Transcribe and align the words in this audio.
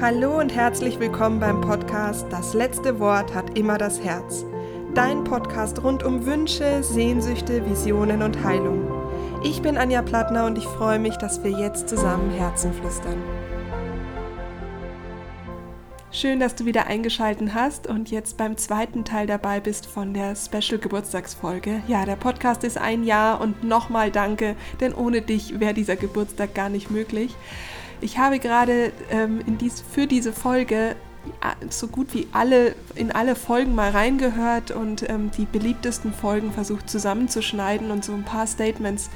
Hallo 0.00 0.38
und 0.38 0.54
herzlich 0.54 0.98
willkommen 0.98 1.40
beim 1.40 1.60
Podcast 1.60 2.24
Das 2.30 2.54
letzte 2.54 3.00
Wort 3.00 3.34
hat 3.34 3.58
immer 3.58 3.76
das 3.76 4.02
Herz. 4.02 4.46
Dein 4.94 5.24
Podcast 5.24 5.84
rund 5.84 6.04
um 6.04 6.24
Wünsche, 6.24 6.82
Sehnsüchte, 6.82 7.68
Visionen 7.68 8.22
und 8.22 8.42
Heilung. 8.42 8.90
Ich 9.44 9.60
bin 9.60 9.76
Anja 9.76 10.00
Plattner 10.00 10.46
und 10.46 10.56
ich 10.56 10.64
freue 10.64 10.98
mich, 10.98 11.18
dass 11.18 11.44
wir 11.44 11.50
jetzt 11.50 11.90
zusammen 11.90 12.30
Herzen 12.30 12.72
flüstern. 12.72 13.22
Schön, 16.10 16.40
dass 16.40 16.54
du 16.54 16.64
wieder 16.64 16.86
eingeschaltet 16.86 17.52
hast 17.52 17.86
und 17.86 18.10
jetzt 18.10 18.38
beim 18.38 18.56
zweiten 18.56 19.04
Teil 19.04 19.26
dabei 19.26 19.60
bist 19.60 19.84
von 19.84 20.14
der 20.14 20.34
Special 20.34 20.80
Geburtstagsfolge. 20.80 21.82
Ja, 21.88 22.06
der 22.06 22.16
Podcast 22.16 22.64
ist 22.64 22.78
ein 22.78 23.04
Jahr 23.04 23.38
und 23.38 23.64
nochmal 23.64 24.10
danke, 24.10 24.56
denn 24.80 24.94
ohne 24.94 25.20
dich 25.20 25.60
wäre 25.60 25.74
dieser 25.74 25.96
Geburtstag 25.96 26.54
gar 26.54 26.70
nicht 26.70 26.90
möglich. 26.90 27.36
Ich 28.00 28.18
habe 28.18 28.38
gerade 28.38 28.92
ähm, 29.10 29.40
dies, 29.58 29.82
für 29.82 30.06
diese 30.06 30.32
Folge 30.32 30.96
so 31.68 31.86
gut 31.86 32.14
wie 32.14 32.28
alle 32.32 32.74
in 32.94 33.12
alle 33.12 33.34
Folgen 33.34 33.74
mal 33.74 33.90
reingehört 33.90 34.70
und 34.70 35.08
ähm, 35.08 35.30
die 35.36 35.44
beliebtesten 35.44 36.12
Folgen 36.12 36.52
versucht 36.52 36.88
zusammenzuschneiden 36.88 37.90
und 37.90 38.04
so 38.04 38.12
ein 38.12 38.24
paar 38.24 38.46
Statements 38.46 39.10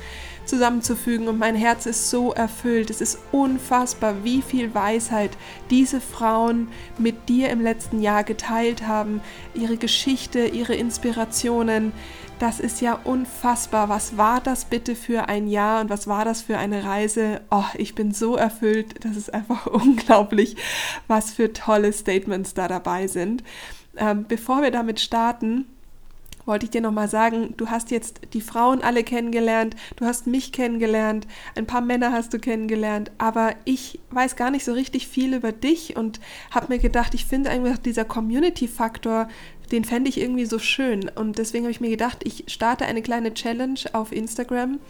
zusammenzufügen 0.44 1.28
und 1.28 1.38
mein 1.38 1.54
Herz 1.54 1.86
ist 1.86 2.10
so 2.10 2.32
erfüllt. 2.32 2.90
Es 2.90 3.00
ist 3.00 3.18
unfassbar, 3.32 4.22
wie 4.22 4.42
viel 4.42 4.74
Weisheit 4.74 5.30
diese 5.70 6.00
Frauen 6.00 6.68
mit 6.98 7.30
dir 7.30 7.48
im 7.48 7.62
letzten 7.62 8.02
Jahr 8.02 8.24
geteilt 8.24 8.86
haben, 8.86 9.22
ihre 9.54 9.78
Geschichte, 9.78 10.46
ihre 10.46 10.74
Inspirationen. 10.74 11.92
Das 12.40 12.58
ist 12.58 12.80
ja 12.80 12.94
unfassbar. 13.04 13.88
Was 13.88 14.16
war 14.16 14.40
das 14.40 14.64
bitte 14.64 14.96
für 14.96 15.28
ein 15.28 15.46
Jahr 15.46 15.80
und 15.80 15.88
was 15.88 16.08
war 16.08 16.24
das 16.24 16.42
für 16.42 16.58
eine 16.58 16.84
Reise? 16.84 17.40
Oh, 17.50 17.64
ich 17.74 17.94
bin 17.94 18.12
so 18.12 18.34
erfüllt. 18.34 19.04
Das 19.04 19.16
ist 19.16 19.32
einfach 19.32 19.66
unglaublich, 19.68 20.56
was 21.06 21.32
für 21.32 21.52
tolle 21.52 21.92
Statements 21.92 22.54
da 22.54 22.66
dabei 22.66 23.06
sind. 23.06 23.44
Ähm, 23.96 24.24
bevor 24.26 24.62
wir 24.62 24.72
damit 24.72 24.98
starten, 24.98 25.66
wollte 26.46 26.64
ich 26.66 26.70
dir 26.70 26.80
nochmal 26.80 27.08
sagen, 27.08 27.54
du 27.56 27.68
hast 27.68 27.90
jetzt 27.90 28.20
die 28.32 28.40
Frauen 28.40 28.82
alle 28.82 29.04
kennengelernt, 29.04 29.76
du 29.96 30.04
hast 30.04 30.26
mich 30.26 30.52
kennengelernt, 30.52 31.26
ein 31.56 31.66
paar 31.66 31.80
Männer 31.80 32.12
hast 32.12 32.34
du 32.34 32.38
kennengelernt, 32.38 33.10
aber 33.18 33.54
ich 33.64 34.00
weiß 34.10 34.36
gar 34.36 34.50
nicht 34.50 34.64
so 34.64 34.72
richtig 34.72 35.08
viel 35.08 35.34
über 35.34 35.52
dich 35.52 35.96
und 35.96 36.20
habe 36.50 36.74
mir 36.74 36.78
gedacht, 36.78 37.14
ich 37.14 37.24
finde 37.24 37.50
einfach 37.50 37.78
dieser 37.78 38.04
Community-Faktor 38.04 39.28
den 39.72 39.84
fände 39.84 40.08
ich 40.08 40.20
irgendwie 40.20 40.44
so 40.44 40.58
schön. 40.58 41.10
Und 41.14 41.38
deswegen 41.38 41.64
habe 41.64 41.70
ich 41.70 41.80
mir 41.80 41.90
gedacht, 41.90 42.18
ich 42.24 42.44
starte 42.48 42.86
eine 42.86 43.02
kleine 43.02 43.34
Challenge 43.34 43.80
auf 43.92 44.12
Instagram, 44.12 44.80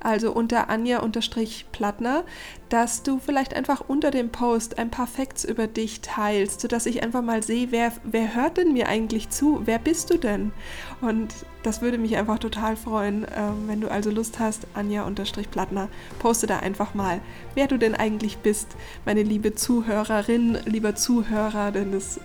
also 0.00 0.32
unter 0.32 0.70
Anja-Plattner, 0.70 2.24
dass 2.68 3.02
du 3.02 3.18
vielleicht 3.18 3.54
einfach 3.54 3.82
unter 3.88 4.10
dem 4.10 4.30
Post 4.30 4.78
ein 4.78 4.90
paar 4.90 5.06
Facts 5.06 5.44
über 5.44 5.66
dich 5.66 6.00
teilst, 6.00 6.60
sodass 6.60 6.86
ich 6.86 7.02
einfach 7.02 7.22
mal 7.22 7.42
sehe, 7.42 7.72
wer, 7.72 7.92
wer 8.04 8.34
hört 8.34 8.56
denn 8.56 8.72
mir 8.72 8.88
eigentlich 8.88 9.28
zu? 9.30 9.62
Wer 9.64 9.78
bist 9.78 10.10
du 10.10 10.18
denn? 10.18 10.52
Und 11.00 11.34
das 11.62 11.82
würde 11.82 11.98
mich 11.98 12.16
einfach 12.16 12.38
total 12.38 12.76
freuen, 12.76 13.26
ähm, 13.36 13.64
wenn 13.66 13.80
du 13.80 13.90
also 13.90 14.10
Lust 14.10 14.38
hast, 14.38 14.66
Anja-Plattner, 14.74 15.88
poste 16.18 16.46
da 16.46 16.60
einfach 16.60 16.94
mal, 16.94 17.20
wer 17.54 17.66
du 17.66 17.78
denn 17.78 17.94
eigentlich 17.94 18.38
bist, 18.38 18.68
meine 19.04 19.22
liebe 19.22 19.54
Zuhörerin, 19.54 20.58
lieber 20.64 20.94
Zuhörer, 20.94 21.72
denn 21.72 21.92
das 21.92 22.20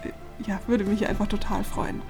ja, 0.46 0.60
würde 0.68 0.84
mich 0.84 1.08
einfach 1.08 1.28
total 1.28 1.64
freuen. 1.64 2.02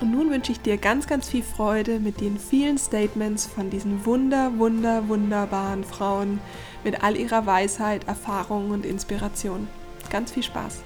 Und 0.00 0.10
nun 0.10 0.30
wünsche 0.30 0.52
ich 0.52 0.60
dir 0.60 0.76
ganz, 0.76 1.06
ganz 1.06 1.28
viel 1.28 1.42
Freude 1.42 2.00
mit 2.00 2.20
den 2.20 2.38
vielen 2.38 2.76
Statements 2.76 3.46
von 3.46 3.70
diesen 3.70 4.04
wunder, 4.04 4.58
wunder, 4.58 5.08
wunderbaren 5.08 5.84
Frauen 5.84 6.38
mit 6.84 7.02
all 7.02 7.16
ihrer 7.16 7.46
Weisheit, 7.46 8.06
Erfahrung 8.06 8.70
und 8.70 8.84
Inspiration. 8.84 9.68
Ganz 10.10 10.32
viel 10.32 10.42
Spaß! 10.42 10.82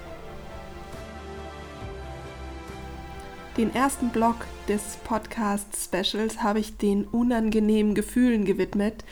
Den 3.56 3.74
ersten 3.74 4.11
Block 4.11 4.36
des 4.68 4.96
Podcast-Specials 5.05 6.42
habe 6.42 6.61
ich 6.61 6.77
den 6.77 7.05
unangenehmen 7.05 7.95
Gefühlen 7.95 8.45
gewidmet, 8.45 9.05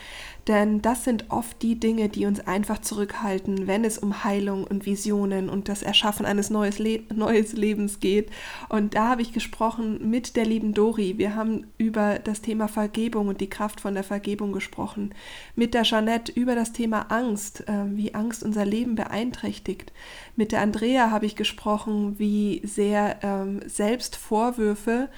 denn 0.48 0.80
das 0.80 1.04
sind 1.04 1.26
oft 1.28 1.60
die 1.60 1.78
Dinge, 1.78 2.08
die 2.08 2.24
uns 2.24 2.40
einfach 2.40 2.78
zurückhalten, 2.78 3.66
wenn 3.66 3.84
es 3.84 3.98
um 3.98 4.24
Heilung 4.24 4.64
und 4.64 4.86
Visionen 4.86 5.50
und 5.50 5.68
das 5.68 5.82
Erschaffen 5.82 6.24
eines 6.24 6.48
neues, 6.48 6.78
Le 6.78 7.00
neues 7.14 7.52
Lebens 7.52 8.00
geht. 8.00 8.30
Und 8.70 8.94
da 8.94 9.08
habe 9.08 9.20
ich 9.20 9.34
gesprochen 9.34 10.08
mit 10.08 10.36
der 10.36 10.46
lieben 10.46 10.72
Dori. 10.72 11.18
Wir 11.18 11.34
haben 11.34 11.66
über 11.76 12.18
das 12.18 12.40
Thema 12.40 12.66
Vergebung 12.66 13.28
und 13.28 13.42
die 13.42 13.50
Kraft 13.50 13.82
von 13.82 13.92
der 13.92 14.04
Vergebung 14.04 14.52
gesprochen. 14.52 15.14
Mit 15.54 15.74
der 15.74 15.82
Jeanette 15.82 16.32
über 16.32 16.54
das 16.54 16.72
Thema 16.72 17.10
Angst, 17.10 17.68
äh, 17.68 17.84
wie 17.90 18.14
Angst 18.14 18.42
unser 18.42 18.64
Leben 18.64 18.94
beeinträchtigt. 18.94 19.92
Mit 20.34 20.52
der 20.52 20.62
Andrea 20.62 21.10
habe 21.10 21.26
ich 21.26 21.36
gesprochen, 21.36 22.18
wie 22.18 22.62
sehr 22.64 23.18
ähm, 23.22 23.60
Selbstvorwürfe 23.66 25.10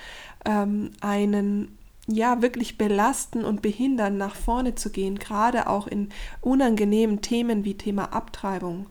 ähm, 0.45 0.91
einen 1.01 1.79
ja 2.11 2.43
wirklich 2.43 2.79
belasten 2.79 3.45
und 3.45 3.63
behindern, 3.63 4.17
nach 4.17 4.35
vorne 4.35 4.75
zu 4.75 4.91
gehen, 4.91 5.19
gerade 5.19 5.69
auch 5.69 5.87
in 5.87 6.09
unangenehmen 6.41 7.21
Themen 7.21 7.65
wie 7.65 7.75
Thema 7.75 8.13
Abtreibung. 8.13 8.87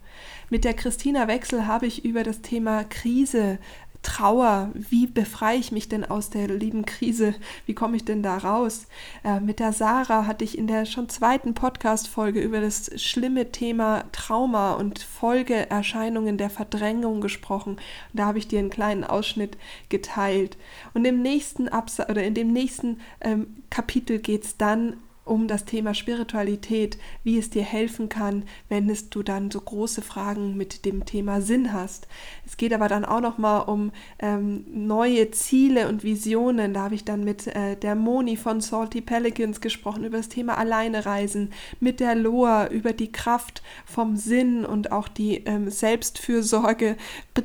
Mit 0.49 0.63
der 0.63 0.73
Christina 0.73 1.27
Wechsel 1.27 1.67
habe 1.67 1.85
ich 1.85 2.05
über 2.05 2.23
das 2.23 2.41
Thema 2.41 2.83
Krise 2.83 3.59
Trauer, 4.01 4.71
wie 4.73 5.07
befreie 5.07 5.59
ich 5.59 5.71
mich 5.71 5.89
denn 5.89 6.05
aus 6.05 6.29
der 6.29 6.47
lieben 6.47 6.85
Krise? 6.85 7.35
Wie 7.65 7.73
komme 7.73 7.97
ich 7.97 8.05
denn 8.05 8.23
da 8.23 8.37
raus? 8.37 8.87
Äh, 9.25 9.41
mit 9.41 9.59
der 9.59 9.73
Sarah 9.73 10.25
hatte 10.25 10.45
ich 10.45 10.57
in 10.57 10.67
der 10.67 10.85
schon 10.85 11.09
zweiten 11.09 11.53
Podcast-Folge 11.53 12.39
über 12.39 12.61
das 12.61 12.91
schlimme 13.01 13.51
Thema 13.51 14.05
Trauma 14.13 14.73
und 14.73 14.99
Folgeerscheinungen 14.99 16.37
der 16.37 16.49
Verdrängung 16.49 17.19
gesprochen. 17.19 17.77
Da 18.13 18.25
habe 18.25 18.37
ich 18.37 18.47
dir 18.47 18.59
einen 18.59 18.69
kleinen 18.69 19.03
Ausschnitt 19.03 19.57
geteilt. 19.89 20.57
Und 20.93 21.03
im 21.03 21.21
nächsten 21.21 21.67
Absatz 21.67 22.09
oder 22.09 22.23
in 22.23 22.33
dem 22.33 22.53
nächsten 22.53 23.01
ähm, 23.19 23.63
Kapitel 23.69 24.19
geht 24.19 24.45
es 24.45 24.57
dann 24.57 24.93
um 25.29 25.47
das 25.47 25.65
Thema 25.65 25.93
Spiritualität, 25.93 26.97
wie 27.23 27.37
es 27.37 27.49
dir 27.49 27.63
helfen 27.63 28.09
kann, 28.09 28.43
wenn 28.67 28.89
es 28.89 29.09
du 29.09 29.23
dann 29.23 29.51
so 29.51 29.61
große 29.61 30.01
Fragen 30.01 30.57
mit 30.57 30.85
dem 30.85 31.05
Thema 31.05 31.41
Sinn 31.41 31.71
hast. 31.71 32.07
Es 32.45 32.57
geht 32.57 32.73
aber 32.73 32.87
dann 32.87 33.05
auch 33.05 33.21
noch 33.21 33.37
mal 33.37 33.59
um 33.59 33.91
ähm, 34.17 34.65
neue 34.73 35.31
Ziele 35.31 35.87
und 35.87 36.03
Visionen. 36.03 36.73
Da 36.73 36.83
habe 36.83 36.95
ich 36.95 37.05
dann 37.05 37.23
mit 37.23 37.47
äh, 37.47 37.75
der 37.75 37.95
Moni 37.95 38.37
von 38.37 38.59
Salty 38.59 39.01
Pelicans 39.01 39.61
gesprochen 39.61 40.03
über 40.03 40.17
das 40.17 40.29
Thema 40.29 40.57
Alleine 40.57 41.05
reisen, 41.05 41.51
mit 41.79 41.99
der 41.99 42.15
Loa 42.15 42.67
über 42.67 42.93
die 42.93 43.11
Kraft 43.11 43.61
vom 43.85 44.17
Sinn 44.17 44.65
und 44.65 44.91
auch 44.91 45.07
die 45.07 45.43
ähm, 45.45 45.69
Selbstfürsorge. 45.69 46.97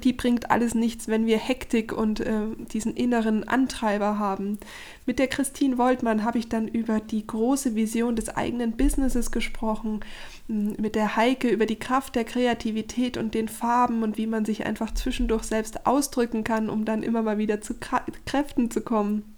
Die 0.02 0.12
bringt 0.12 0.50
alles 0.50 0.74
nichts, 0.74 1.08
wenn 1.08 1.26
wir 1.26 1.38
Hektik 1.38 1.92
und 1.92 2.20
äh, 2.20 2.46
diesen 2.72 2.96
inneren 2.96 3.46
Antreiber 3.46 4.18
haben. 4.18 4.58
Mit 5.06 5.18
der 5.18 5.28
Christine 5.28 5.76
Woltmann 5.76 6.24
habe 6.24 6.38
ich 6.38 6.48
dann 6.48 6.66
über 6.66 6.98
die 6.98 7.26
große 7.26 7.74
Vision 7.74 8.16
des 8.16 8.30
eigenen 8.30 8.72
Businesses 8.72 9.30
gesprochen, 9.30 10.00
mit 10.48 10.94
der 10.94 11.16
Heike 11.16 11.48
über 11.48 11.66
die 11.66 11.78
Kraft 11.78 12.14
der 12.14 12.24
Kreativität 12.24 13.18
und 13.18 13.34
den 13.34 13.48
Farben 13.48 14.02
und 14.02 14.16
wie 14.16 14.26
man 14.26 14.44
sich 14.44 14.64
einfach 14.64 14.94
zwischendurch 14.94 15.44
selbst 15.44 15.86
ausdrücken 15.86 16.42
kann, 16.42 16.70
um 16.70 16.84
dann 16.84 17.02
immer 17.02 17.22
mal 17.22 17.38
wieder 17.38 17.60
zu 17.60 17.74
Kräften 17.74 18.70
zu 18.70 18.80
kommen. 18.80 19.34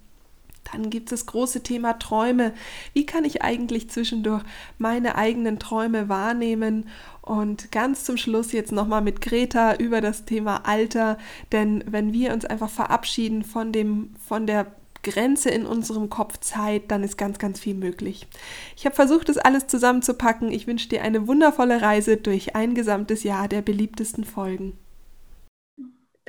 Dann 0.73 0.91
gibt 0.91 1.13
es 1.13 1.21
das 1.21 1.27
große 1.27 1.63
Thema 1.63 1.95
Träume. 1.95 2.53
Wie 2.93 3.07
kann 3.07 3.25
ich 3.25 3.43
eigentlich 3.43 3.89
zwischendurch 3.91 4.43
meine 4.79 5.15
eigenen 5.17 5.59
Träume 5.59 6.09
wahrnehmen? 6.09 6.89
Und 7.23 7.71
ganz 7.71 8.05
zum 8.05 8.17
Schluss 8.17 8.53
jetzt 8.53 8.73
nochmal 8.73 9.03
mit 9.03 9.21
Greta 9.21 9.77
über 9.77 10.01
das 10.01 10.25
Thema 10.25 10.67
Alter. 10.67 11.19
Denn 11.53 11.85
wenn 11.87 12.13
wir 12.13 12.33
uns 12.33 12.45
einfach 12.45 12.71
verabschieden 12.71 13.45
von 13.45 13.73
dem, 13.73 14.11
von 14.27 14.47
der 14.47 14.67
Grenze 15.07 15.51
in 15.51 15.67
unserem 15.67 16.11
Kopf 16.11 16.39
Zeit, 16.41 16.91
dann 16.91 17.05
ist 17.05 17.17
ganz, 17.17 17.39
ganz 17.39 17.61
viel 17.61 17.75
möglich. 17.75 18.27
Ich 18.77 18.85
habe 18.85 18.95
versucht, 18.95 19.29
das 19.29 19.39
alles 19.39 19.69
zusammenzupacken. 19.69 20.51
Ich 20.51 20.67
wünsche 20.67 20.89
dir 20.89 21.03
eine 21.03 21.29
wundervolle 21.29 21.81
Reise 21.81 22.17
durch 22.17 22.57
ein 22.57 22.75
gesamtes 22.75 23.23
Jahr 23.23 23.47
der 23.49 23.63
beliebtesten 23.63 24.25
Folgen. 24.25 24.77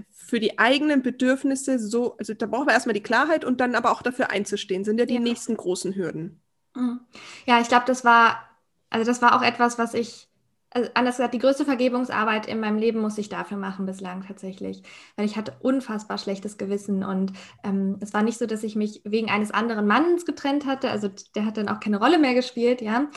Für 0.09 0.39
die 0.39 0.59
eigenen 0.59 1.01
Bedürfnisse 1.01 1.79
so, 1.79 2.15
also 2.18 2.33
da 2.33 2.45
brauchen 2.45 2.68
wir 2.68 2.74
erstmal 2.74 2.94
die 2.94 3.03
Klarheit 3.03 3.44
und 3.44 3.59
dann 3.59 3.75
aber 3.75 3.91
auch 3.91 4.01
dafür 4.01 4.29
einzustehen, 4.29 4.83
sind 4.83 5.00
ja 5.00 5.06
die 5.06 5.15
ja. 5.15 5.19
nächsten 5.19 5.57
großen 5.57 5.95
Hürden. 5.95 6.39
Mhm. 6.75 7.00
Ja, 7.45 7.59
ich 7.59 7.69
glaube, 7.69 7.85
das 7.88 8.06
war, 8.06 8.44
also 8.89 9.06
das 9.06 9.21
war 9.21 9.35
auch 9.35 9.41
etwas, 9.41 9.80
was 9.80 9.94
ich 9.94 10.27
also 10.71 10.89
anders 10.93 11.17
gesagt, 11.17 11.33
die 11.33 11.39
größte 11.39 11.65
Vergebungsarbeit 11.65 12.45
in 12.45 12.59
meinem 12.59 12.77
Leben 12.77 12.99
muss 12.99 13.17
ich 13.17 13.29
dafür 13.29 13.57
machen 13.57 13.85
bislang 13.85 14.25
tatsächlich, 14.25 14.83
weil 15.15 15.25
ich 15.25 15.37
hatte 15.37 15.55
unfassbar 15.61 16.17
schlechtes 16.17 16.57
Gewissen 16.57 17.03
und 17.03 17.33
ähm, 17.63 17.97
es 18.01 18.13
war 18.13 18.21
nicht 18.21 18.37
so, 18.37 18.45
dass 18.45 18.63
ich 18.63 18.75
mich 18.75 19.01
wegen 19.03 19.29
eines 19.29 19.51
anderen 19.51 19.87
Mannes 19.87 20.25
getrennt 20.25 20.65
hatte, 20.65 20.91
also 20.91 21.09
der 21.35 21.45
hat 21.45 21.57
dann 21.57 21.69
auch 21.69 21.79
keine 21.79 21.99
Rolle 21.99 22.19
mehr 22.19 22.33
gespielt, 22.33 22.81
ja, 22.81 23.09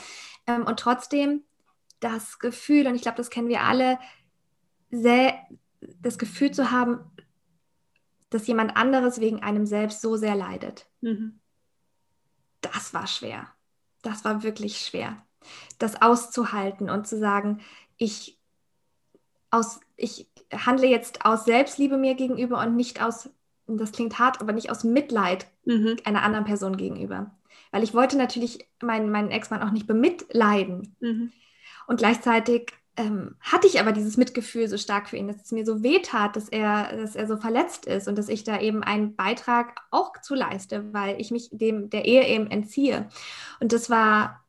ähm, 0.47 0.65
und 0.65 0.79
trotzdem 0.79 1.43
das 1.99 2.39
Gefühl, 2.39 2.87
und 2.87 2.95
ich 2.95 3.01
glaube, 3.01 3.17
das 3.17 3.29
kennen 3.29 3.49
wir 3.49 3.61
alle, 3.61 3.99
sehr, 4.89 5.35
das 6.01 6.17
Gefühl 6.17 6.51
zu 6.51 6.71
haben, 6.71 6.99
dass 8.29 8.47
jemand 8.47 8.77
anderes 8.77 9.19
wegen 9.19 9.43
einem 9.43 9.65
selbst 9.65 10.01
so 10.01 10.15
sehr 10.15 10.35
leidet. 10.35 10.87
Mhm. 11.01 11.39
Das 12.61 12.93
war 12.93 13.07
schwer. 13.07 13.47
Das 14.01 14.23
war 14.23 14.41
wirklich 14.41 14.79
schwer 14.79 15.21
das 15.79 16.01
auszuhalten 16.01 16.89
und 16.89 17.07
zu 17.07 17.17
sagen, 17.17 17.61
ich, 17.97 18.39
aus, 19.49 19.79
ich 19.95 20.27
handle 20.51 20.87
jetzt 20.87 21.25
aus 21.25 21.45
Selbstliebe 21.45 21.97
mir 21.97 22.15
gegenüber 22.15 22.59
und 22.59 22.75
nicht 22.75 23.01
aus, 23.01 23.29
das 23.67 23.91
klingt 23.91 24.19
hart, 24.19 24.41
aber 24.41 24.53
nicht 24.53 24.69
aus 24.69 24.83
Mitleid 24.83 25.47
mhm. 25.65 25.97
einer 26.03 26.23
anderen 26.23 26.45
Person 26.45 26.77
gegenüber. 26.77 27.31
Weil 27.71 27.83
ich 27.83 27.93
wollte 27.93 28.17
natürlich 28.17 28.67
meinen, 28.81 29.11
meinen 29.11 29.31
Ex-Mann 29.31 29.61
auch 29.61 29.71
nicht 29.71 29.87
bemitleiden. 29.87 30.95
Mhm. 30.99 31.31
Und 31.87 31.97
gleichzeitig 31.97 32.73
ähm, 32.97 33.35
hatte 33.39 33.67
ich 33.67 33.79
aber 33.79 33.93
dieses 33.93 34.17
Mitgefühl 34.17 34.67
so 34.67 34.77
stark 34.77 35.09
für 35.09 35.17
ihn, 35.17 35.27
dass 35.27 35.41
es 35.43 35.51
mir 35.51 35.65
so 35.65 35.81
weh 35.81 35.99
tat, 35.99 36.35
dass 36.35 36.49
er, 36.49 36.95
dass 36.97 37.15
er 37.15 37.27
so 37.27 37.37
verletzt 37.37 37.85
ist 37.85 38.07
und 38.07 38.17
dass 38.17 38.27
ich 38.27 38.43
da 38.43 38.59
eben 38.59 38.83
einen 38.83 39.15
Beitrag 39.15 39.81
auch 39.91 40.11
zu 40.21 40.35
leiste, 40.35 40.93
weil 40.93 41.19
ich 41.19 41.31
mich 41.31 41.49
dem 41.51 41.89
der 41.89 42.05
Ehe 42.05 42.27
eben 42.27 42.47
entziehe. 42.47 43.07
Und 43.59 43.71
das 43.71 43.89
war, 43.89 44.40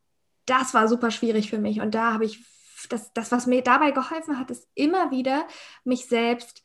das 0.47 0.75
war 0.75 0.89
super 0.89 1.11
schwierig 1.11 1.50
für 1.50 1.59
mich. 1.59 1.81
Und 1.81 1.94
da 1.94 2.12
habe 2.12 2.25
ich 2.25 2.44
das, 2.89 3.12
das, 3.12 3.31
was 3.31 3.47
mir 3.47 3.62
dabei 3.62 3.93
geholfen 3.93 4.39
hat, 4.39 4.50
ist 4.50 4.67
immer 4.75 5.11
wieder 5.11 5.47
mich 5.85 6.06
selbst 6.06 6.62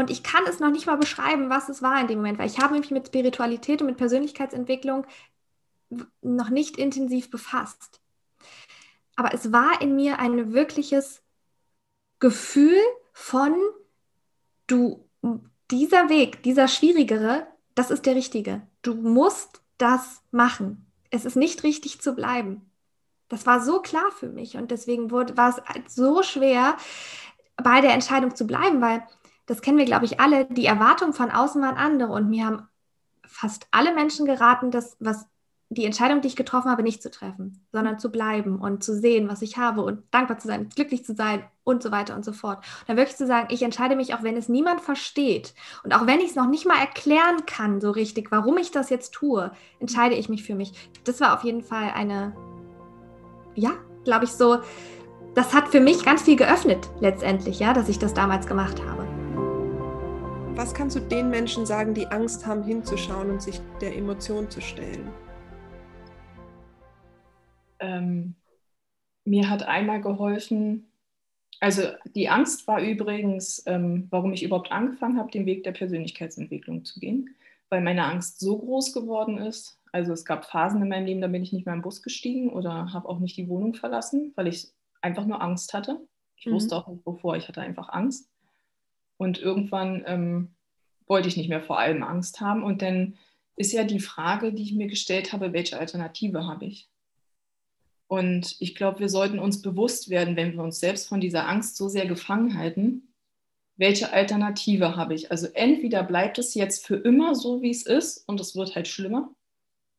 und 0.00 0.08
ich 0.08 0.22
kann 0.22 0.44
es 0.48 0.60
noch 0.60 0.70
nicht 0.70 0.86
mal 0.86 0.96
beschreiben, 0.96 1.50
was 1.50 1.68
es 1.68 1.82
war 1.82 2.00
in 2.00 2.06
dem 2.06 2.20
Moment, 2.20 2.38
weil 2.38 2.48
ich 2.48 2.58
habe 2.58 2.74
mich 2.78 2.90
mit 2.90 3.08
Spiritualität 3.08 3.82
und 3.82 3.86
mit 3.86 3.98
Persönlichkeitsentwicklung 3.98 5.06
noch 6.22 6.48
nicht 6.48 6.78
intensiv 6.78 7.30
befasst. 7.30 8.00
Aber 9.14 9.34
es 9.34 9.52
war 9.52 9.82
in 9.82 9.94
mir 9.96 10.18
ein 10.18 10.54
wirkliches 10.54 11.22
Gefühl 12.18 12.78
von, 13.12 13.54
du, 14.66 15.06
dieser 15.70 16.08
Weg, 16.08 16.42
dieser 16.44 16.66
schwierigere, 16.66 17.46
das 17.74 17.90
ist 17.90 18.06
der 18.06 18.14
richtige. 18.14 18.66
Du 18.80 18.94
musst 18.94 19.60
das 19.76 20.22
machen. 20.30 20.89
Es 21.10 21.24
ist 21.24 21.36
nicht 21.36 21.62
richtig 21.62 22.00
zu 22.00 22.14
bleiben. 22.14 22.70
Das 23.28 23.46
war 23.46 23.60
so 23.60 23.80
klar 23.80 24.10
für 24.10 24.28
mich 24.28 24.56
und 24.56 24.70
deswegen 24.70 25.10
wurde, 25.10 25.36
war 25.36 25.50
es 25.50 25.64
halt 25.64 25.90
so 25.90 26.22
schwer, 26.22 26.76
bei 27.56 27.80
der 27.80 27.92
Entscheidung 27.92 28.34
zu 28.34 28.46
bleiben, 28.46 28.80
weil 28.80 29.06
das 29.46 29.62
kennen 29.62 29.78
wir, 29.78 29.84
glaube 29.84 30.04
ich, 30.04 30.20
alle, 30.20 30.46
die 30.46 30.66
Erwartungen 30.66 31.12
von 31.12 31.30
außen 31.30 31.60
waren 31.62 31.76
andere 31.76 32.12
und 32.12 32.28
mir 32.28 32.46
haben 32.46 32.68
fast 33.26 33.66
alle 33.70 33.94
Menschen 33.94 34.26
geraten, 34.26 34.70
das, 34.70 34.96
was 34.98 35.26
die 35.70 35.84
Entscheidung, 35.84 36.20
die 36.20 36.28
ich 36.28 36.36
getroffen 36.36 36.70
habe, 36.70 36.82
nicht 36.82 37.02
zu 37.02 37.10
treffen, 37.10 37.64
sondern 37.72 37.98
zu 37.98 38.10
bleiben 38.10 38.58
und 38.58 38.82
zu 38.82 38.94
sehen, 38.94 39.28
was 39.28 39.40
ich 39.40 39.56
habe 39.56 39.82
und 39.82 40.02
dankbar 40.10 40.38
zu 40.38 40.48
sein, 40.48 40.68
glücklich 40.68 41.04
zu 41.04 41.14
sein 41.14 41.44
und 41.62 41.82
so 41.82 41.92
weiter 41.92 42.16
und 42.16 42.24
so 42.24 42.32
fort. 42.32 42.58
Und 42.58 42.88
dann 42.88 42.96
wirklich 42.96 43.16
zu 43.16 43.26
sagen, 43.26 43.48
ich 43.50 43.62
entscheide 43.62 43.94
mich, 43.94 44.12
auch 44.12 44.24
wenn 44.24 44.36
es 44.36 44.48
niemand 44.48 44.80
versteht 44.80 45.54
und 45.84 45.94
auch 45.94 46.06
wenn 46.06 46.18
ich 46.18 46.30
es 46.30 46.34
noch 46.34 46.48
nicht 46.48 46.66
mal 46.66 46.78
erklären 46.78 47.46
kann, 47.46 47.80
so 47.80 47.92
richtig, 47.92 48.32
warum 48.32 48.58
ich 48.58 48.72
das 48.72 48.90
jetzt 48.90 49.12
tue, 49.14 49.52
entscheide 49.78 50.16
ich 50.16 50.28
mich 50.28 50.42
für 50.42 50.56
mich. 50.56 50.72
Das 51.04 51.20
war 51.20 51.34
auf 51.34 51.44
jeden 51.44 51.62
Fall 51.62 51.92
eine 51.94 52.34
ja, 53.54 53.72
glaube 54.04 54.24
ich, 54.24 54.32
so, 54.32 54.58
das 55.34 55.54
hat 55.54 55.68
für 55.68 55.80
mich 55.80 56.04
ganz 56.04 56.22
viel 56.22 56.36
geöffnet 56.36 56.90
letztendlich, 57.00 57.60
ja, 57.60 57.72
dass 57.72 57.88
ich 57.88 57.98
das 57.98 58.14
damals 58.14 58.46
gemacht 58.46 58.82
habe. 58.84 59.06
Was 60.56 60.74
kannst 60.74 60.96
du 60.96 61.00
den 61.00 61.30
Menschen 61.30 61.64
sagen, 61.64 61.94
die 61.94 62.06
Angst 62.08 62.46
haben, 62.46 62.62
hinzuschauen 62.64 63.30
und 63.30 63.42
sich 63.42 63.60
der 63.80 63.96
Emotion 63.96 64.50
zu 64.50 64.60
stellen? 64.60 65.08
Ähm, 67.80 68.34
mir 69.24 69.50
hat 69.50 69.64
einmal 69.64 70.00
geholfen, 70.00 70.86
also 71.60 71.82
die 72.14 72.28
Angst 72.28 72.66
war 72.66 72.80
übrigens, 72.80 73.62
ähm, 73.66 74.06
warum 74.10 74.32
ich 74.32 74.42
überhaupt 74.42 74.72
angefangen 74.72 75.18
habe, 75.18 75.30
den 75.30 75.46
Weg 75.46 75.64
der 75.64 75.72
Persönlichkeitsentwicklung 75.72 76.84
zu 76.84 77.00
gehen, 77.00 77.36
weil 77.68 77.82
meine 77.82 78.04
Angst 78.04 78.40
so 78.40 78.58
groß 78.58 78.94
geworden 78.94 79.36
ist, 79.38 79.78
also 79.92 80.12
es 80.12 80.24
gab 80.24 80.44
Phasen 80.44 80.82
in 80.82 80.88
meinem 80.88 81.06
Leben, 81.06 81.20
da 81.20 81.26
bin 81.26 81.42
ich 81.42 81.52
nicht 81.52 81.66
mehr 81.66 81.74
im 81.74 81.82
Bus 81.82 82.02
gestiegen 82.02 82.50
oder 82.50 82.92
habe 82.92 83.08
auch 83.08 83.18
nicht 83.18 83.36
die 83.36 83.48
Wohnung 83.48 83.74
verlassen, 83.74 84.32
weil 84.36 84.46
ich 84.46 84.68
einfach 85.00 85.26
nur 85.26 85.42
Angst 85.42 85.74
hatte. 85.74 86.00
Ich 86.36 86.46
mhm. 86.46 86.52
wusste 86.52 86.76
auch 86.76 86.88
nicht 86.88 87.04
wovor, 87.04 87.36
ich 87.36 87.48
hatte 87.48 87.60
einfach 87.60 87.88
Angst. 87.90 88.30
Und 89.16 89.38
irgendwann 89.38 90.02
ähm, 90.06 90.54
wollte 91.06 91.28
ich 91.28 91.36
nicht 91.36 91.48
mehr 91.48 91.62
vor 91.62 91.78
allem 91.78 92.02
Angst 92.02 92.40
haben. 92.40 92.62
Und 92.62 92.82
dann 92.82 93.18
ist 93.56 93.72
ja 93.72 93.84
die 93.84 94.00
Frage, 94.00 94.52
die 94.52 94.62
ich 94.62 94.74
mir 94.74 94.86
gestellt 94.86 95.32
habe, 95.32 95.52
welche 95.52 95.78
Alternative 95.78 96.46
habe 96.46 96.64
ich? 96.64 96.88
Und 98.10 98.56
ich 98.58 98.74
glaube, 98.74 98.98
wir 98.98 99.08
sollten 99.08 99.38
uns 99.38 99.62
bewusst 99.62 100.10
werden, 100.10 100.34
wenn 100.34 100.54
wir 100.54 100.64
uns 100.64 100.80
selbst 100.80 101.08
von 101.08 101.20
dieser 101.20 101.48
Angst 101.48 101.76
so 101.76 101.88
sehr 101.88 102.06
gefangen 102.06 102.58
halten, 102.58 103.14
welche 103.76 104.12
Alternative 104.12 104.96
habe 104.96 105.14
ich? 105.14 105.30
Also 105.30 105.46
entweder 105.54 106.02
bleibt 106.02 106.36
es 106.36 106.54
jetzt 106.54 106.84
für 106.84 106.96
immer 106.96 107.36
so, 107.36 107.62
wie 107.62 107.70
es 107.70 107.86
ist 107.86 108.28
und 108.28 108.40
es 108.40 108.56
wird 108.56 108.74
halt 108.74 108.88
schlimmer, 108.88 109.30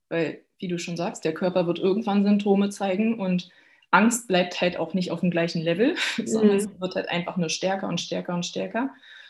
weil, 0.09 0.43
wie 0.59 0.67
du 0.67 0.77
schon 0.77 0.97
sagst, 0.97 1.23
der 1.23 1.33
Körper 1.33 1.67
wird 1.67 1.79
irgendwann 1.79 2.25
Symptome 2.25 2.69
zeigen 2.69 3.17
und 3.17 3.49
Angst 3.91 4.27
bleibt 4.27 4.59
halt 4.59 4.75
auch 4.75 4.93
nicht 4.93 5.11
auf 5.11 5.21
dem 5.21 5.31
gleichen 5.31 5.61
Level, 5.61 5.95
sondern 6.25 6.57
mhm. 6.57 6.59
sie 6.59 6.81
wird 6.81 6.95
halt 6.95 7.07
einfach 7.07 7.37
nur 7.37 7.47
stärker 7.47 7.87
und 7.87 8.01
stärker 8.01 8.33
und 8.33 8.45
stärker. 8.45 8.89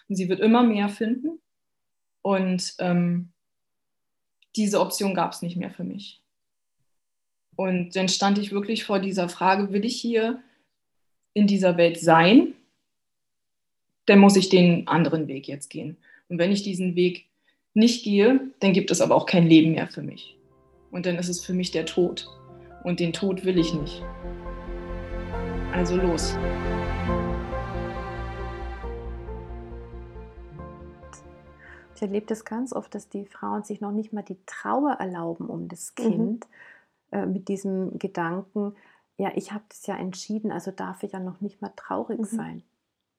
Und 0.09 0.15
sie 0.15 0.27
wird 0.27 0.39
immer 0.39 0.63
mehr 0.63 0.89
finden. 0.89 1.39
Und 2.23 2.73
ähm, 2.79 3.31
diese 4.55 4.81
Option 4.81 5.13
gab 5.13 5.33
es 5.33 5.43
nicht 5.43 5.55
mehr 5.55 5.69
für 5.69 5.83
mich. 5.83 6.20
Und 7.55 7.95
dann 7.95 8.07
stand 8.07 8.37
ich 8.37 8.51
wirklich 8.51 8.85
vor 8.85 8.99
dieser 8.99 9.29
Frage, 9.29 9.71
will 9.73 9.85
ich 9.85 9.99
hier 9.99 10.41
in 11.33 11.47
dieser 11.47 11.77
Welt 11.77 11.99
sein? 11.99 12.53
Dann 14.05 14.19
muss 14.19 14.35
ich 14.35 14.49
den 14.49 14.87
anderen 14.87 15.27
Weg 15.27 15.47
jetzt 15.47 15.69
gehen. 15.69 15.97
Und 16.29 16.37
wenn 16.37 16.51
ich 16.51 16.63
diesen 16.63 16.95
Weg 16.95 17.25
nicht 17.73 18.03
gehe, 18.03 18.39
dann 18.59 18.73
gibt 18.73 18.91
es 18.91 19.01
aber 19.01 19.15
auch 19.15 19.25
kein 19.25 19.47
Leben 19.47 19.73
mehr 19.73 19.87
für 19.87 20.01
mich. 20.01 20.37
Und 20.91 21.05
dann 21.05 21.17
ist 21.17 21.29
es 21.29 21.43
für 21.43 21.53
mich 21.53 21.71
der 21.71 21.85
Tod. 21.85 22.27
Und 22.83 22.99
den 22.99 23.13
Tod 23.13 23.45
will 23.45 23.57
ich 23.57 23.73
nicht. 23.73 24.01
Also 25.73 25.95
los. 25.95 26.35
Ich 31.95 32.01
erlebe 32.01 32.25
das 32.25 32.45
ganz 32.45 32.73
oft, 32.73 32.95
dass 32.95 33.09
die 33.09 33.25
Frauen 33.25 33.63
sich 33.63 33.79
noch 33.79 33.91
nicht 33.91 34.11
mal 34.11 34.23
die 34.23 34.37
Trauer 34.47 34.93
erlauben 34.93 35.47
um 35.47 35.67
das 35.67 35.93
mhm. 35.97 36.03
Kind 36.03 36.45
mhm. 36.45 36.49
Äh, 37.11 37.25
mit 37.25 37.47
diesem 37.47 37.97
Gedanken, 37.99 38.75
ja, 39.17 39.31
ich 39.35 39.51
habe 39.51 39.63
das 39.69 39.85
ja 39.85 39.95
entschieden, 39.95 40.51
also 40.51 40.71
darf 40.71 41.03
ich 41.03 41.11
ja 41.11 41.19
noch 41.19 41.41
nicht 41.41 41.61
mal 41.61 41.73
traurig 41.75 42.19
mhm. 42.19 42.25
sein. 42.25 42.63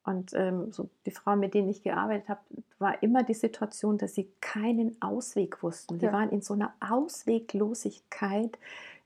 Und 0.05 0.33
ähm, 0.35 0.73
so 0.73 0.91
die 1.06 1.12
Frauen, 1.12 1.39
mit 1.39 1.55
denen 1.55 1.69
ich 1.69 1.85
gearbeitet 1.85 2.29
habe, 2.29 2.41
war 2.79 3.00
immer 3.05 3.23
die 3.23 3.35
Situation, 3.35 3.99
dass 3.99 4.15
sie 4.15 4.33
keinen 4.41 5.00
Ausweg 5.00 5.62
wussten. 5.62 5.99
Die 5.99 6.06
ja. 6.06 6.12
waren 6.12 6.31
in 6.31 6.43
so 6.43 6.55
einer 6.55 6.75
Ausweglosigkeit, 6.81 8.59